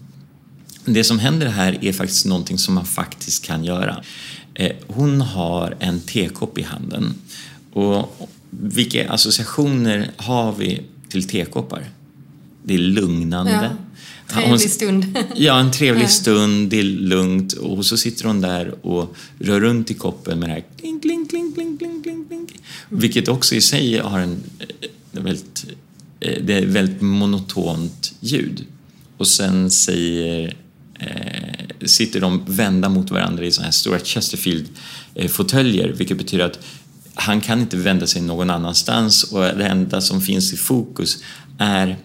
[0.84, 4.02] Det som händer här är faktiskt någonting som man faktiskt kan göra.
[4.54, 7.14] Eh, hon har en tekopp i handen.
[7.72, 11.90] Och vilka associationer har vi till tekoppar?
[12.62, 13.52] Det är lugnande.
[13.52, 13.87] Ja.
[14.28, 15.18] Trevlig stund.
[15.36, 19.90] Ja, en trevlig stund, det är lugnt och så sitter hon där och rör runt
[19.90, 22.48] i koppen med det här kling, kling, kling, kling, kling, kling, kling.
[22.88, 24.66] Vilket också i sig har en eh,
[25.12, 25.64] väldigt,
[26.20, 28.64] eh, det är väldigt monotont ljud.
[29.16, 30.56] Och sen säger,
[30.98, 36.58] eh, sitter de vända mot varandra i sådana här stora Chesterfield-fåtöljer vilket betyder att
[37.14, 41.22] han kan inte vända sig någon annanstans och det enda som finns i fokus
[41.58, 41.96] är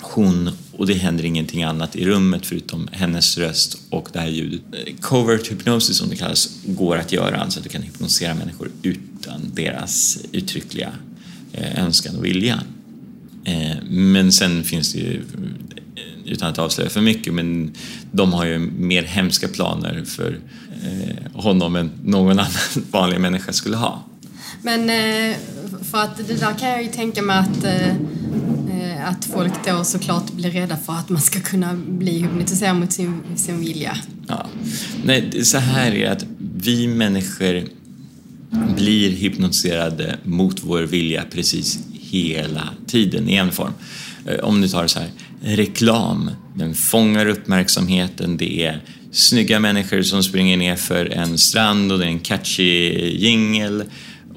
[0.00, 4.60] hon och det händer ingenting annat i rummet förutom hennes röst och det här ljudet.
[5.00, 9.40] Covert hypnosis som det kallas går att göra, alltså att du kan hypnosera människor utan
[9.54, 10.92] deras uttryckliga
[11.52, 12.60] eh, önskan och vilja.
[13.44, 15.22] Eh, men sen finns det ju,
[15.96, 17.72] eh, utan att avslöja för mycket, men
[18.12, 20.40] de har ju mer hemska planer för
[21.34, 22.50] honom än någon annan
[22.90, 24.04] vanlig människa skulle ha.
[24.62, 24.90] Men
[25.90, 27.64] för att det där kan jag ju tänka mig att
[29.06, 33.22] att folk då såklart blir rädda för att man ska kunna bli hypnotiserad mot sin,
[33.36, 33.96] sin vilja.
[34.28, 34.46] Ja.
[35.04, 36.26] Nej, så här är det att
[36.56, 37.62] vi människor
[38.76, 43.72] blir hypnotiserade mot vår vilja precis hela tiden i en form.
[44.26, 48.82] Eh, om du tar så här, reklam, den fångar uppmärksamheten, det är
[49.12, 53.84] snygga människor som springer ner för en strand och det är en catchy jingel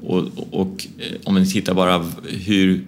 [0.02, 2.06] och, och, och eh, om ni tittar bara
[2.46, 2.84] hur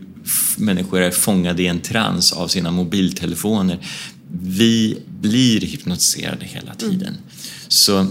[0.57, 3.79] människor är fångade i en trans av sina mobiltelefoner.
[4.41, 7.07] Vi blir hypnotiserade hela tiden.
[7.07, 7.21] Mm.
[7.67, 8.07] Så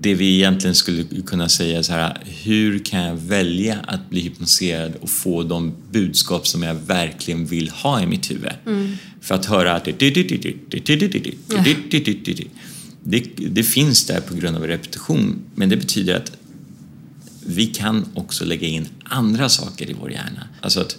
[0.00, 4.92] det vi egentligen skulle kunna säga så här, hur kan jag välja att bli hypnotiserad
[5.00, 8.52] och få de budskap som jag verkligen vill ha i mitt huvud?
[9.20, 10.10] För att höra att det,
[13.02, 16.32] det, det finns där på grund av repetition, men det betyder att
[17.46, 20.48] vi kan också lägga in andra saker i vår hjärna.
[20.60, 20.98] Alltså att,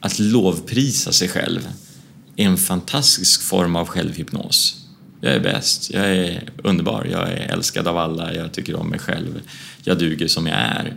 [0.00, 1.68] att lovprisa sig själv
[2.36, 4.84] är en fantastisk form av självhypnos.
[5.20, 8.98] Jag är bäst, jag är underbar, jag är älskad av alla, jag tycker om mig
[8.98, 9.40] själv,
[9.82, 10.96] jag duger som jag är.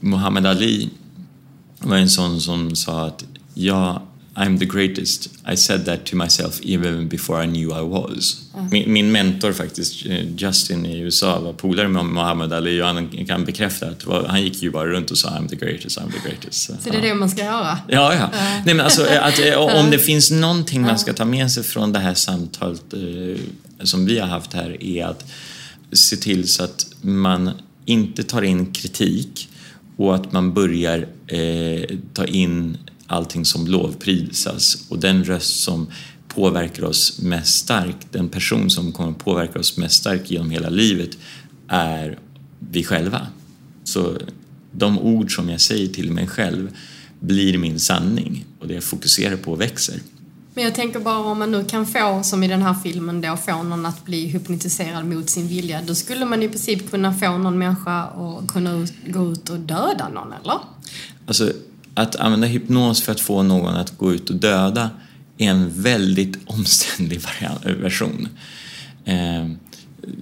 [0.00, 0.90] Muhammad Ali
[1.78, 3.24] var en sån som sa att
[3.54, 4.02] jag
[4.38, 5.28] I'm the greatest.
[5.52, 8.44] I said that to myself even before I knew I was.
[8.54, 8.70] Mm.
[8.70, 13.26] Min, min, mentor faktiskt, eh, Justin i USA, var polare med Muhammad Ali och han
[13.26, 16.28] kan bekräfta att han gick ju bara runt och sa I'm the greatest, I'm the
[16.28, 16.62] greatest.
[16.62, 17.78] Så, så det är det man ska göra?
[17.88, 18.24] Ja, ja.
[18.24, 18.30] Uh.
[18.64, 21.62] Nej, men alltså, eh, att, eh, om det finns någonting man ska ta med sig
[21.62, 23.40] från det här samtalet eh,
[23.84, 25.24] som vi har haft här är att
[25.92, 27.50] se till så att man
[27.84, 29.48] inte tar in kritik
[29.96, 35.86] och att man börjar eh, ta in allting som lovprisas och den röst som
[36.28, 40.68] påverkar oss mest starkt, den person som kommer att påverka oss mest starkt genom hela
[40.68, 41.18] livet
[41.68, 42.18] är
[42.58, 43.26] vi själva.
[43.84, 44.18] Så
[44.72, 46.76] de ord som jag säger till mig själv
[47.20, 50.00] blir min sanning och det jag fokuserar på växer.
[50.54, 53.36] Men jag tänker bara om man nu kan få, som i den här filmen då,
[53.36, 57.38] få någon att bli hypnotiserad mot sin vilja, då skulle man i princip kunna få
[57.38, 60.58] någon människa att kunna gå ut och döda någon, eller?
[61.26, 61.52] Alltså,
[61.96, 64.90] att använda hypnos för att få någon att gå ut och döda
[65.38, 67.20] är en väldigt omständlig
[67.62, 68.28] version.
[69.04, 69.46] Eh,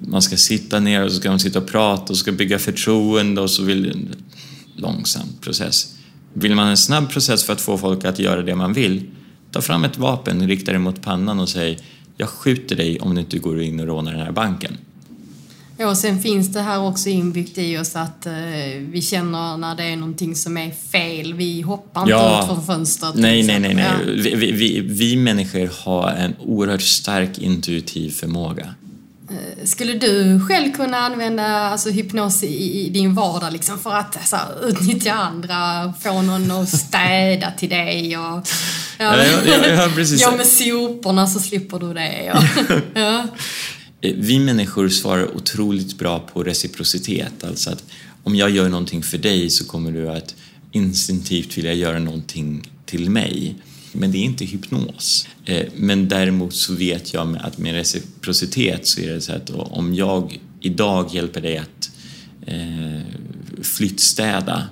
[0.01, 3.41] man ska sitta ner och så ska man sitta och prata och ska bygga förtroende
[3.41, 4.15] och så vill en
[4.77, 5.95] långsam process.
[6.33, 9.11] Vill man en snabb process för att få folk att göra det man vill,
[9.51, 11.79] ta fram ett vapen, rikta det mot pannan och säg
[12.17, 14.79] jag skjuter dig om du inte går in och rånar den här banken.
[15.77, 18.33] Ja, och sen finns det här också inbyggt i oss att eh,
[18.79, 21.35] vi känner när det är någonting som är fel.
[21.35, 22.41] Vi hoppar inte ja.
[22.41, 23.15] ut från fönstret.
[23.15, 23.75] Nej, nej, nej.
[23.75, 23.85] nej.
[23.85, 24.13] Ja.
[24.23, 28.75] Vi, vi, vi, vi människor har en oerhört stark intuitiv förmåga.
[29.31, 34.17] Eh, skulle du själv kunna använda alltså, hypnos i, i din vardag liksom, för att
[34.17, 38.19] alltså, utnyttja andra, få någon att städa till dig?
[38.19, 38.49] Och,
[38.99, 40.21] ja, ja, ja, ja, precis.
[40.21, 42.33] ja, med soporna så slipper du det.
[42.33, 43.27] Och, ja.
[44.05, 47.85] Eh, vi människor svarar otroligt bra på reciprocitet, alltså att
[48.23, 50.35] om jag gör någonting för dig så kommer du att
[50.73, 53.55] instinktivt vilja göra någonting till mig.
[53.93, 55.29] Men det är inte hypnos.
[55.45, 59.95] Eh, men däremot så vet jag att med reciprocitet så är det så att om
[59.95, 61.91] jag idag hjälper dig att
[62.47, 63.01] eh,
[63.63, 64.69] flyttstäda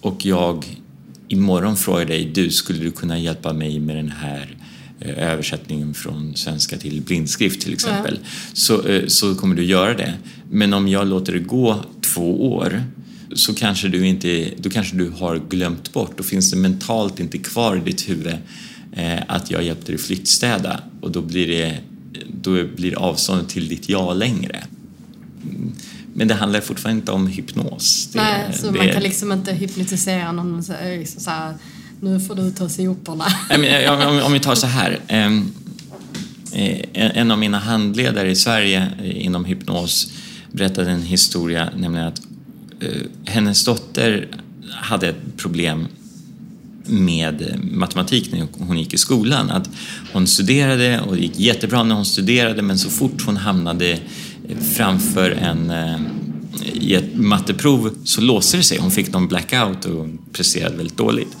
[0.00, 0.80] och jag
[1.28, 4.57] imorgon frågar dig, du skulle du kunna hjälpa mig med den här
[5.00, 8.28] översättningen från svenska till blindskrift till exempel, ja.
[8.52, 10.14] så, eh, så kommer du göra det.
[10.50, 12.82] Men om jag låter det gå två år
[13.34, 17.38] så kanske du inte, då kanske du har glömt bort, då finns det mentalt inte
[17.38, 18.36] kvar i ditt huvud
[18.92, 21.78] eh, att jag hjälpte dig flyttstäda och då blir, det,
[22.42, 24.64] då blir avståndet till ditt ja längre.
[26.14, 28.08] Men det handlar fortfarande inte om hypnos.
[28.12, 30.74] Det, Nej, så det, man kan liksom inte hypnotisera någon så,
[31.06, 31.54] så här,
[32.00, 33.24] nu får du ta soporna.
[34.24, 35.00] om, vi tar så här.
[35.08, 35.52] Ehm,
[36.52, 40.12] eh, en av mina handledare i Sverige eh, inom hypnos
[40.52, 42.20] berättade en historia, nämligen att
[42.80, 42.88] eh,
[43.24, 44.28] hennes dotter
[44.70, 45.86] hade ett problem
[46.84, 49.50] med matematik när hon gick i skolan.
[49.50, 49.70] Att
[50.12, 53.98] hon studerade och det gick jättebra när hon studerade men så fort hon hamnade
[54.76, 55.72] framför en
[56.72, 58.78] i ett matteprov så låste det sig.
[58.78, 61.36] Hon fick någon blackout och presterade väldigt dåligt.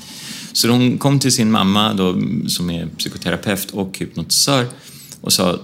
[0.52, 4.66] Så hon kom till sin mamma då, som är psykoterapeut och hypnotisör
[5.20, 5.58] och sa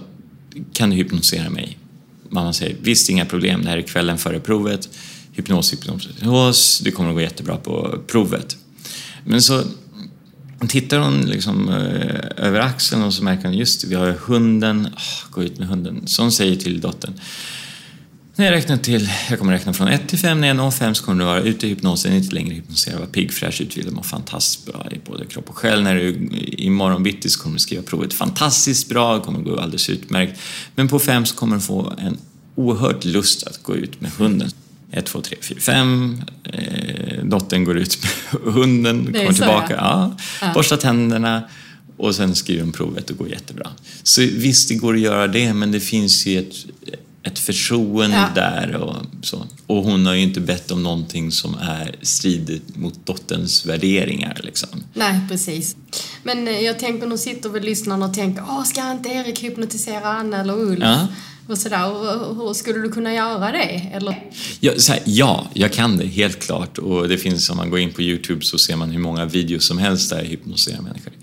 [0.73, 1.77] kan du hypnotisera mig?
[2.29, 4.89] Mamma säger visst, inga problem, det här är kvällen före provet.
[5.31, 8.57] Hypnos, hypnos, hypnos, det kommer att gå jättebra på provet.
[9.23, 9.63] Men så
[10.67, 14.85] tittar hon liksom eh, över axeln och så märker hon just det, vi har hunden,
[14.85, 16.07] oh, gå ut med hunden.
[16.07, 17.13] Så hon säger till dottern
[18.35, 20.95] när jag räknar till, jag kommer räkna från 1 till 5, när jag når 5
[20.95, 24.05] så kommer du vara ute i hypnosen, inte längre hypnoserad, vara pigg, fräsch, utvilad och
[24.05, 25.83] fantastiskt bra i både kropp och själ.
[25.83, 29.89] När du imorgon bitti så kommer du skriva provet fantastiskt bra, det kommer gå alldeles
[29.89, 30.39] utmärkt.
[30.75, 32.17] Men på 5 så kommer du få en
[32.55, 34.49] oerhört lust att gå ut med hunden.
[34.91, 36.21] 1, 2, 3, 4, 5.
[37.23, 40.17] dottern går ut med hunden, kommer tillbaka, ja.
[40.41, 40.51] ja.
[40.53, 41.43] borstar tänderna
[41.97, 43.69] och sen skriver hon provet och går jättebra.
[44.03, 46.55] Så visst, det går att göra det, men det finns ju ett
[47.25, 48.41] ett förtroende ja.
[48.41, 49.45] där och så.
[49.67, 54.69] Och hon har ju inte bett om någonting som är stridigt mot dotterns värderingar liksom.
[54.93, 55.75] Nej, precis.
[56.23, 60.05] Men eh, jag tänker, nu sitter väl lyssnarna och tänker, åh, ska inte Erik hypnotisera
[60.05, 60.79] Anna eller Ulf?
[60.81, 61.07] Ja.
[61.47, 61.91] och sådär.
[61.91, 63.89] Och, hur skulle du kunna göra det?
[63.93, 64.23] Eller?
[64.59, 66.77] Ja, här, ja, jag kan det helt klart.
[66.77, 69.67] Och det finns, om man går in på Youtube så ser man hur många videos
[69.67, 71.13] som helst där jag hypnotiserar människor.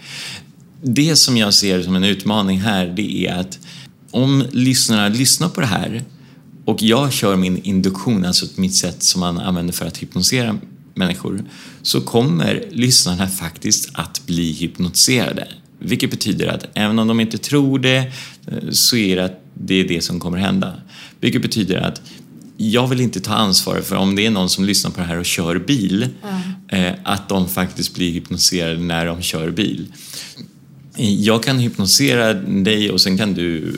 [0.84, 3.58] Det som jag ser som en utmaning här, det är att
[4.12, 6.04] om lyssnarna lyssnar på det här
[6.64, 10.58] och jag kör min induktion, alltså mitt sätt som man använder för att hypnotisera
[10.94, 11.44] människor,
[11.82, 15.48] så kommer lyssnarna faktiskt att bli hypnotiserade.
[15.78, 18.12] Vilket betyder att även om de inte tror det
[18.46, 20.74] eh, så är det att det är det som kommer hända.
[21.20, 22.02] Vilket betyder att
[22.56, 25.18] jag vill inte ta ansvar för om det är någon som lyssnar på det här
[25.18, 26.08] och kör bil,
[26.70, 26.94] mm.
[27.04, 29.92] att de faktiskt blir hypnotiserade när de kör bil.
[30.96, 33.74] Jag kan hypnotisera dig och sen kan du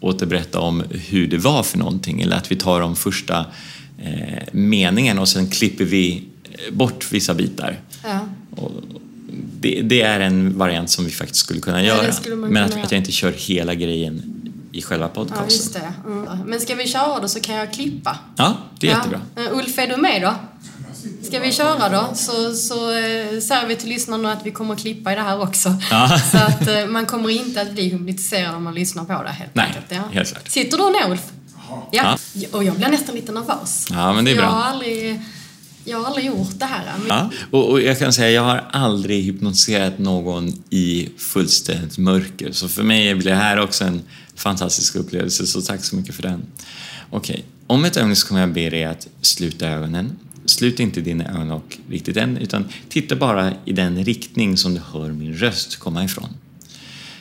[0.00, 3.46] återberätta om hur det var för någonting eller att vi tar de första
[4.02, 6.22] eh, meningarna och sen klipper vi
[6.72, 7.80] bort vissa bitar.
[8.04, 8.20] Ja.
[9.60, 12.06] Det, det, är en variant som vi faktiskt skulle kunna göra.
[12.06, 14.22] Ja, skulle men att, att jag inte kör hela grejen
[14.72, 15.46] i själva podcasten.
[15.48, 15.92] Ja, just det.
[16.06, 16.38] Mm.
[16.46, 18.18] Men ska vi köra då så kan jag klippa.
[18.36, 18.96] Ja, det är ja.
[18.96, 19.20] jättebra.
[19.38, 20.34] Uh, Ulf, är du med då?
[21.22, 24.80] Ska vi köra då så, så äh, säger vi till lyssnarna att vi kommer att
[24.80, 25.76] klippa i det här också.
[25.90, 26.20] Ja.
[26.30, 29.54] Så att äh, man kommer inte att bli hypnotiserad om man lyssnar på det helt
[29.54, 29.86] Nej, enkelt.
[29.88, 30.02] Ja.
[30.12, 30.48] helt klart.
[30.48, 31.22] Sitter du ner Ulf?
[31.68, 31.88] Ja.
[31.92, 32.18] ja.
[32.52, 33.86] Och jag blir nästan lite nervös.
[33.90, 34.44] Ja, men det är bra.
[34.44, 35.20] Jag har aldrig
[35.84, 36.84] jag har aldrig gjort det här.
[36.98, 37.08] Men...
[37.08, 42.52] Ja, och, och, jag kan säga, jag har aldrig hypnotiserat någon i fullständigt mörker.
[42.52, 44.02] Så för mig blir det här också en
[44.34, 46.42] fantastisk upplevelse, så tack så mycket för den.
[47.10, 47.44] Okej, okay.
[47.66, 50.18] om ett ögonblick så kommer jag be dig att sluta ögonen.
[50.50, 55.12] Slut inte dina ögon riktigt än, utan titta bara i den riktning som du hör
[55.12, 56.28] min röst komma ifrån.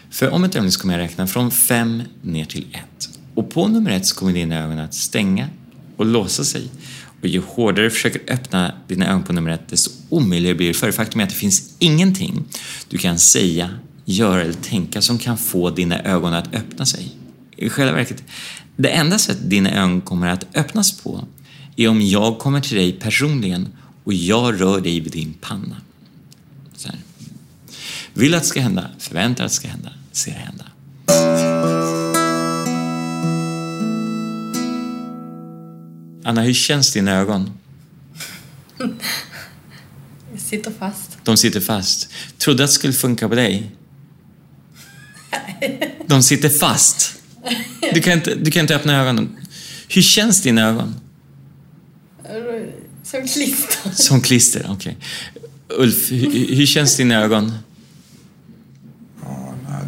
[0.10, 3.10] För om ett ögonblick så kommer jag räkna från fem ner till ett.
[3.34, 5.50] Och på nummer ett så kommer dina ögon att stänga
[5.98, 6.70] och låsa sig
[7.22, 10.74] och ju hårdare du försöker öppna dina ögon på nummer ett, desto omöjligare blir det.
[10.74, 12.46] För faktum är att det finns ingenting
[12.90, 13.70] du kan säga,
[14.06, 17.12] göra eller tänka som kan få dina ögon att öppna sig.
[17.58, 18.24] I själva verket,
[18.76, 21.28] det enda sätt dina ögon kommer att öppnas på
[21.78, 23.68] är om jag kommer till dig personligen
[24.04, 25.76] och jag rör dig vid din panna.
[26.76, 27.00] Så här.
[28.14, 30.66] Vill att det ska hända, förväntar att det ska hända, ser det hända.
[36.24, 37.52] Anna, hur känns dina ögon?
[40.32, 41.18] Jag sitter fast.
[41.24, 42.10] De sitter fast.
[42.38, 43.72] Trodde att det skulle funka på dig?
[46.08, 47.14] De sitter fast.
[47.94, 49.38] Du kan inte, du kan inte öppna ögonen.
[49.88, 50.96] Hur känns dina ögon?
[53.12, 53.92] Som klister.
[53.94, 54.98] Som klister, okej.
[55.70, 55.84] Okay.
[55.84, 57.52] Ulf, hur, hur känns dina ögon?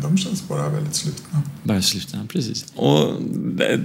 [0.02, 1.42] de känns bara väldigt slutna.
[1.64, 2.66] Bara slutna, precis.
[2.76, 3.22] Och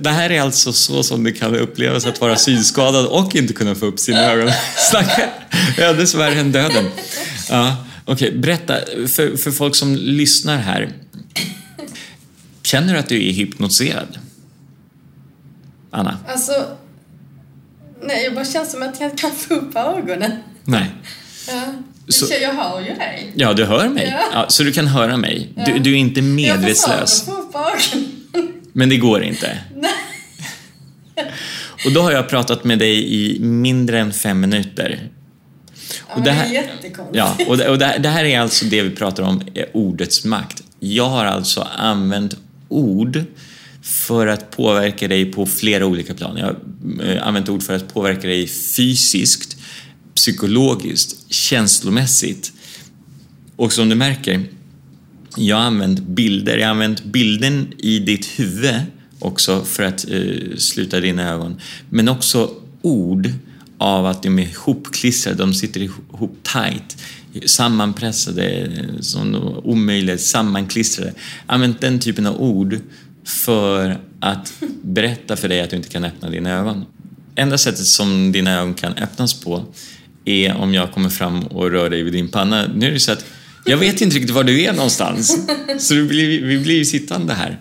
[0.03, 3.75] det här är alltså så som det kan upplevas att vara synskadad och inte kunna
[3.75, 4.53] få upp sina ögon.
[4.91, 5.31] Snacka
[5.79, 6.91] ödesvärre än döden.
[7.49, 8.79] Ja, Okej, okay, berätta
[9.09, 10.93] för, för folk som lyssnar här.
[12.63, 14.19] Känner du att du är hypnotiserad?
[15.91, 16.19] Anna?
[16.29, 16.77] Alltså,
[18.03, 20.33] nej, jag bara känns som att jag kan få upp ögonen.
[20.65, 20.91] Nej.
[21.49, 21.75] Ja.
[22.09, 23.33] Så, jag hör ju dig.
[23.35, 24.09] Ja, du hör mig.
[24.11, 24.25] Ja.
[24.33, 25.49] ja så du kan höra mig.
[25.57, 25.65] Ja.
[25.65, 27.25] Du, du, är inte medvetslös.
[27.27, 27.99] Jag få
[28.73, 29.59] Men det går inte.
[29.77, 29.91] Nej.
[31.87, 35.09] Och då har jag pratat med dig i mindre än fem minuter.
[36.09, 37.17] Ja, och det, här, det är jättekonstigt.
[37.17, 39.43] Ja, och, det, och det, det, här är alltså det vi pratar om,
[39.73, 40.63] ordets makt.
[40.81, 42.37] Jag har alltså använt
[42.69, 43.25] ord
[43.85, 46.37] för att påverka dig på flera olika plan.
[46.37, 49.57] Jag har använt ord för att påverka dig fysiskt,
[50.15, 52.53] psykologiskt, känslomässigt.
[53.57, 54.45] Och som du märker,
[55.37, 56.57] jag har använt bilder.
[56.57, 58.75] Jag har använt bilden i ditt huvud
[59.19, 61.61] också för att eh, sluta dina ögon.
[61.91, 62.51] Men också
[62.83, 63.31] ord
[63.79, 66.97] av att de är ihopklistrade, de sitter ihop tight,
[67.47, 71.13] sammanpressade, eh, som omöjliga, sammanklistrade.
[71.17, 72.81] Jag har använt den typen av ord
[73.27, 74.53] för att
[74.83, 76.85] berätta för dig att du inte kan öppna dina ögon.
[77.35, 79.65] Enda sättet som dina ögon kan öppnas på
[80.25, 82.67] är om jag kommer fram och rör dig vid din panna.
[82.75, 83.25] Nu är det så att
[83.65, 85.39] jag vet inte riktigt var du är någonstans,
[85.79, 87.59] så vi blir, vi blir ju sittande här.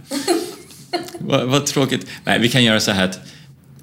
[1.19, 2.07] Vad, vad tråkigt.
[2.25, 3.19] Nej, vi kan göra så här att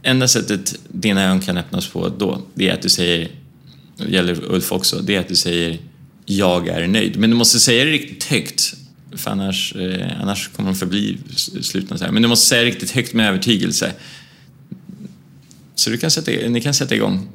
[0.02, 3.28] enda sättet dina ögon kan öppnas på då, det är att du säger,
[3.96, 5.78] det gäller Ulf också, det är att du säger
[6.24, 7.16] jag är nöjd.
[7.16, 8.74] Men du måste säga det riktigt högt,
[9.12, 11.18] för annars, eh, annars kommer de förbli
[11.62, 11.98] slutna.
[11.98, 12.12] Så här.
[12.12, 13.92] Men du måste säga det riktigt högt med övertygelse.
[15.74, 17.28] Så du kan sätta, ni kan sätta igång.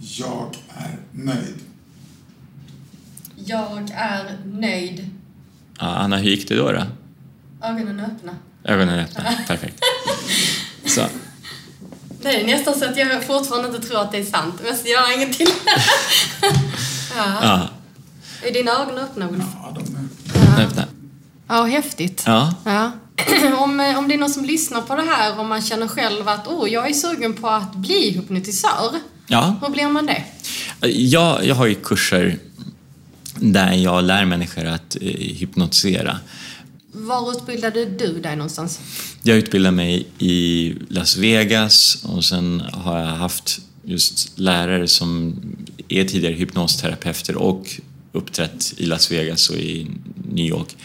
[0.00, 1.54] Jag är nöjd.
[3.36, 5.10] Jag är nöjd.
[5.78, 6.72] Ja, Anna, hur gick det då?
[6.72, 6.82] då?
[7.62, 8.36] Ögonen öppna.
[8.64, 9.80] Ögonen öppna, perfekt.
[10.86, 11.06] Så.
[12.22, 14.54] Det är nästan så att jag fortfarande inte tror att det är sant.
[14.62, 15.48] Men jag har ingen till.
[17.16, 17.38] ja.
[17.42, 17.70] ja.
[18.42, 19.44] Är dina ögon öppna, Ulf?
[19.54, 20.08] Ja, de är
[20.58, 20.64] ja.
[20.64, 20.84] öppna.
[21.48, 22.22] Ja, häftigt.
[22.26, 22.54] Ja.
[22.64, 22.92] ja.
[23.58, 26.28] om, eh, om det är någon som lyssnar på det här och man känner själv
[26.28, 29.00] att oh, jag är sugen på att bli hypnotisör.
[29.26, 29.56] Ja.
[29.62, 30.24] Hur blir man det?
[30.88, 32.38] Jag, jag har ju kurser
[33.34, 36.18] där jag lär människor att eh, hypnotisera.
[36.92, 38.80] Var utbildade du dig någonstans?
[39.22, 45.40] Jag utbildade mig i Las Vegas och sen har jag haft just lärare som
[45.88, 47.80] är tidigare hypnosterapeuter och
[48.16, 49.86] uppträtt i Las Vegas och i
[50.32, 50.76] New York.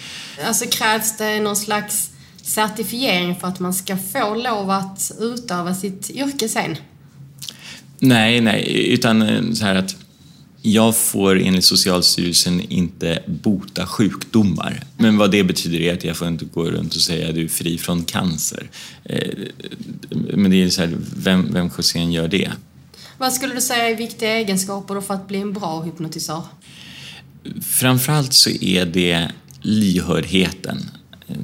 [0.45, 2.11] Alltså krävs det någon slags
[2.41, 6.75] certifiering för att man ska få lov att utöva sitt yrke sen?
[7.99, 9.95] Nej, nej, utan eh, så här att
[10.61, 14.83] jag får enligt Socialstyrelsen inte bota sjukdomar.
[14.97, 17.43] Men vad det betyder är att jag får inte gå runt och säga att du
[17.43, 18.69] är fri från cancer.
[19.03, 19.29] Eh,
[20.09, 22.51] Men det är så här, vem, vem gör det?
[23.17, 26.41] Vad skulle du säga är viktiga egenskaper för att bli en bra hypnotisör?
[27.61, 29.31] Framförallt så är det
[29.61, 30.89] lyhördheten,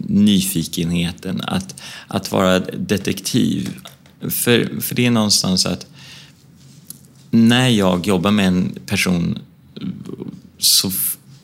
[0.08, 3.70] nyfikenheten, att, att vara detektiv.
[4.22, 5.88] För, för det är någonstans att
[7.32, 9.40] när jag jobbar med en person
[10.58, 10.92] så,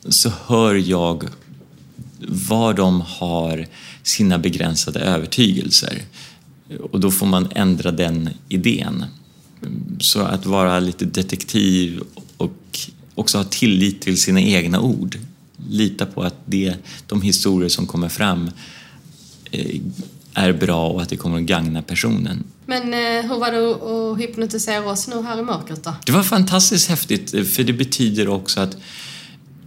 [0.08, 1.28] så hör jag
[2.28, 3.66] var de har
[4.02, 6.02] sina begränsade övertygelser.
[6.90, 9.04] Och då får man ändra den idén.
[10.00, 12.00] Så att vara lite detektiv
[12.36, 15.18] och också ha tillit till sina egna ord.
[15.68, 16.74] Lita på att det,
[17.06, 18.50] de historier som kommer fram
[19.50, 19.80] eh,
[20.34, 22.44] är bra och att det kommer att gagna personen.
[22.66, 25.94] Men eh, hur var det att hypnotisera oss nu här i mörkret då?
[26.06, 28.76] Det var fantastiskt häftigt för det betyder också att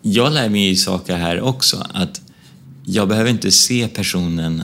[0.01, 1.87] jag lär mig saker här också.
[1.93, 2.21] Att
[2.85, 4.63] jag behöver inte se personen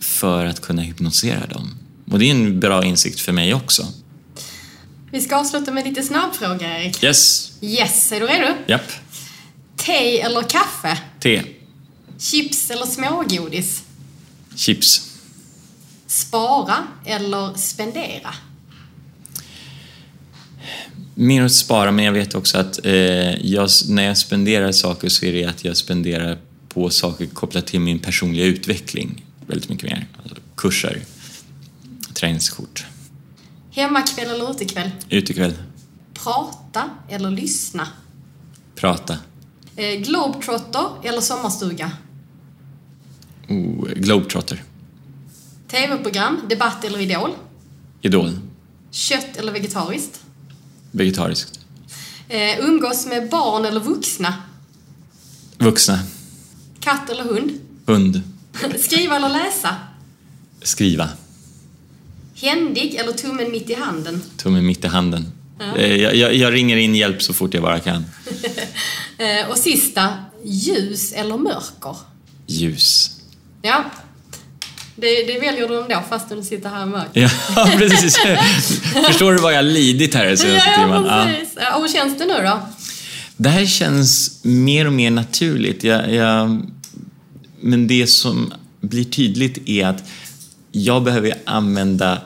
[0.00, 1.74] för att kunna hypnotisera dem.
[2.10, 3.86] Och det är en bra insikt för mig också.
[5.16, 7.04] Vi ska avsluta med lite snabbfrågor, Erik.
[7.04, 8.54] Yes, Yes, är du redo?
[8.66, 8.92] japp.
[9.76, 10.98] Te eller kaffe?
[11.20, 11.42] Te.
[12.18, 13.82] Chips eller smågodis?
[14.56, 15.18] Chips.
[16.06, 18.34] Spara eller spendera?
[21.14, 22.92] Mer att spara, men jag vet också att eh,
[23.46, 26.38] jag, när jag spenderar saker så är det att jag spenderar
[26.68, 30.06] på saker kopplat till min personliga utveckling väldigt mycket mer.
[30.22, 31.00] Alltså, kurser,
[32.14, 32.84] träningskort,
[33.80, 34.90] Hemmakväll eller utekväll?
[35.10, 35.52] utekväll,
[36.14, 37.88] Prata eller lyssna?
[38.74, 39.18] prata.
[39.76, 41.90] Eh, Globetrotter eller sommarstuga?
[43.48, 44.64] Oh, Globetrotter,
[45.68, 47.30] TV-program, debatt eller idol?
[48.02, 48.38] Idol,
[48.90, 50.20] Kött eller vegetariskt?
[50.90, 51.60] vegetariskt,
[52.28, 54.34] Eh, umgås med barn eller vuxna?
[55.58, 55.98] vuxna,
[56.80, 57.50] Katt eller hund?
[57.86, 58.22] hund,
[58.80, 59.76] Skriva eller läsa?
[60.62, 61.08] skriva,
[62.40, 64.22] Händig eller tummen mitt i handen?
[64.36, 65.32] tummen mitt i handen.
[65.78, 68.04] Eh, Jag, jag, jag ringer in hjälp så fort jag bara kan.
[69.18, 70.08] Eh, och sista,
[70.44, 71.96] ljus eller mörker?
[72.46, 73.10] Ljus.
[73.62, 73.84] Ja,
[74.96, 77.32] det, det väljer du ändå fast du sitter här i mörker.
[77.56, 78.16] Ja, precis.
[79.06, 81.04] Förstår du vad jag lidit här den senaste timmen?
[81.06, 81.32] Ja, Ja.
[81.38, 81.54] precis.
[81.60, 82.60] Ja, och hur känns det nu då?
[83.36, 85.84] Det här känns mer och mer naturligt.
[85.84, 86.62] Jag,
[87.60, 90.02] men det som blir tydligt är att
[90.76, 92.22] jag behöver använda...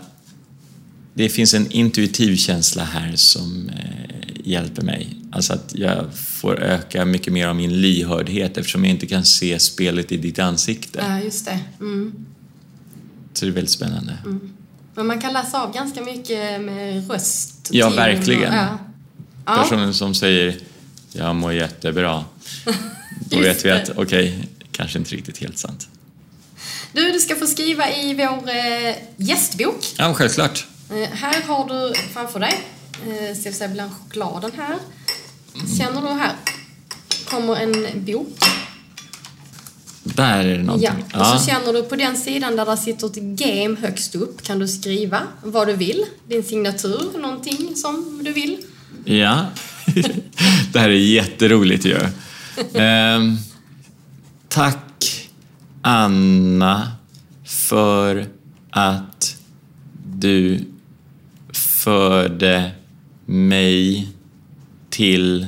[1.14, 5.16] Det finns en intuitiv känsla här som eh, hjälper mig.
[5.32, 9.58] Alltså att jag får öka mycket mer av min lyhördhet eftersom jag inte kan se
[9.58, 11.04] spelet i ditt ansikte.
[11.08, 11.60] Ja, just det.
[11.80, 12.26] Mm.
[13.32, 14.16] Så det är väldigt spännande.
[14.94, 17.68] Men man kan läsa av ganska mycket med röst.
[17.72, 18.52] Ja, verkligen.
[18.52, 18.78] Och,
[19.46, 19.62] ja.
[19.62, 20.58] Personen som säger
[21.12, 22.24] jag mår jättebra.
[23.30, 25.88] Då vet vi att okej, kanske inte riktigt helt sant.
[26.92, 29.86] Du, du ska få skriva i vår eh, gästbok.
[29.98, 30.66] Ja, självklart.
[30.90, 32.60] Eh, här har du framför dig,
[33.06, 34.76] eh, ska vi säga bland chokladen här.
[35.78, 36.32] Känner du här?
[37.30, 38.38] kommer en bok.
[40.02, 41.04] Där är det någonting.
[41.12, 41.32] Ja.
[41.34, 44.58] Och så känner du på den sidan där det sitter ett game högst upp kan
[44.58, 46.04] du skriva vad du vill.
[46.28, 48.56] Din signatur, någonting som du vill.
[49.04, 49.46] Ja.
[50.72, 51.98] det här är jätteroligt ju.
[52.74, 53.36] Ehm,
[54.48, 54.78] tack
[55.82, 56.92] Anna
[57.44, 58.26] för
[58.70, 59.36] att
[60.06, 60.64] du
[61.52, 62.70] förde
[63.26, 64.08] mig
[64.90, 65.46] till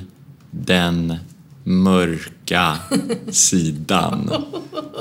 [0.50, 1.16] den
[1.64, 2.76] mörka
[3.30, 4.44] sidan,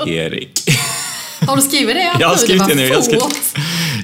[0.08, 0.60] Erik.
[1.48, 2.16] Har du skrivit det?
[2.20, 2.88] Jag har skrivit det nu.
[2.88, 3.34] Jag fort.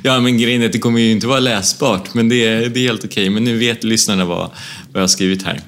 [0.04, 2.80] Ja, men grejen är att det kommer ju inte vara läsbart, men det är, det
[2.80, 3.30] är helt okej.
[3.30, 4.50] Men nu vet lyssnarna vad, vad
[4.94, 5.62] jag har skrivit här.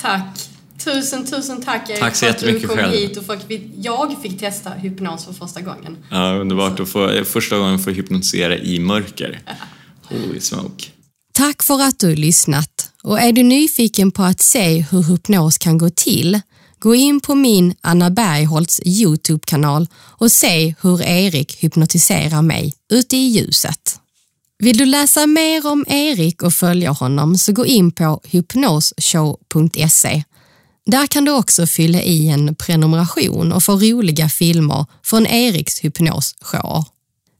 [0.00, 0.45] Tack.
[0.86, 2.92] Tusen, tusen tack Erik Tack så för att du kom själv.
[2.92, 5.96] hit och för att vi, jag fick testa hypnos för första gången.
[6.10, 9.40] Ja, underbart att få, första gången få hypnotisera i mörker.
[10.02, 10.84] Holy smoke.
[11.32, 12.90] Tack för att du lyssnat.
[13.02, 16.40] Och är du nyfiken på att se hur hypnos kan gå till,
[16.78, 23.28] gå in på min Anna Bergholtz Youtube-kanal och se hur Erik hypnotiserar mig ute i
[23.28, 24.00] ljuset.
[24.58, 30.24] Vill du läsa mer om Erik och följa honom så gå in på hypnosshow.se.
[30.86, 36.84] Där kan du också fylla i en prenumeration och få roliga filmer från Eriks hypnosshower.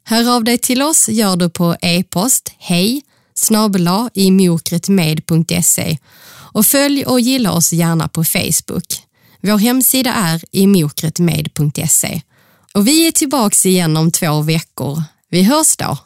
[0.04, 3.02] Hör av dig till oss gör du på e-post hej
[3.34, 9.02] snabela i mokretmed.se och följ och gilla oss gärna på Facebook.
[9.40, 12.20] Vår hemsida är imokretmed.se
[12.74, 15.02] och vi är tillbaks igen om två veckor.
[15.30, 15.98] Vi hörs då!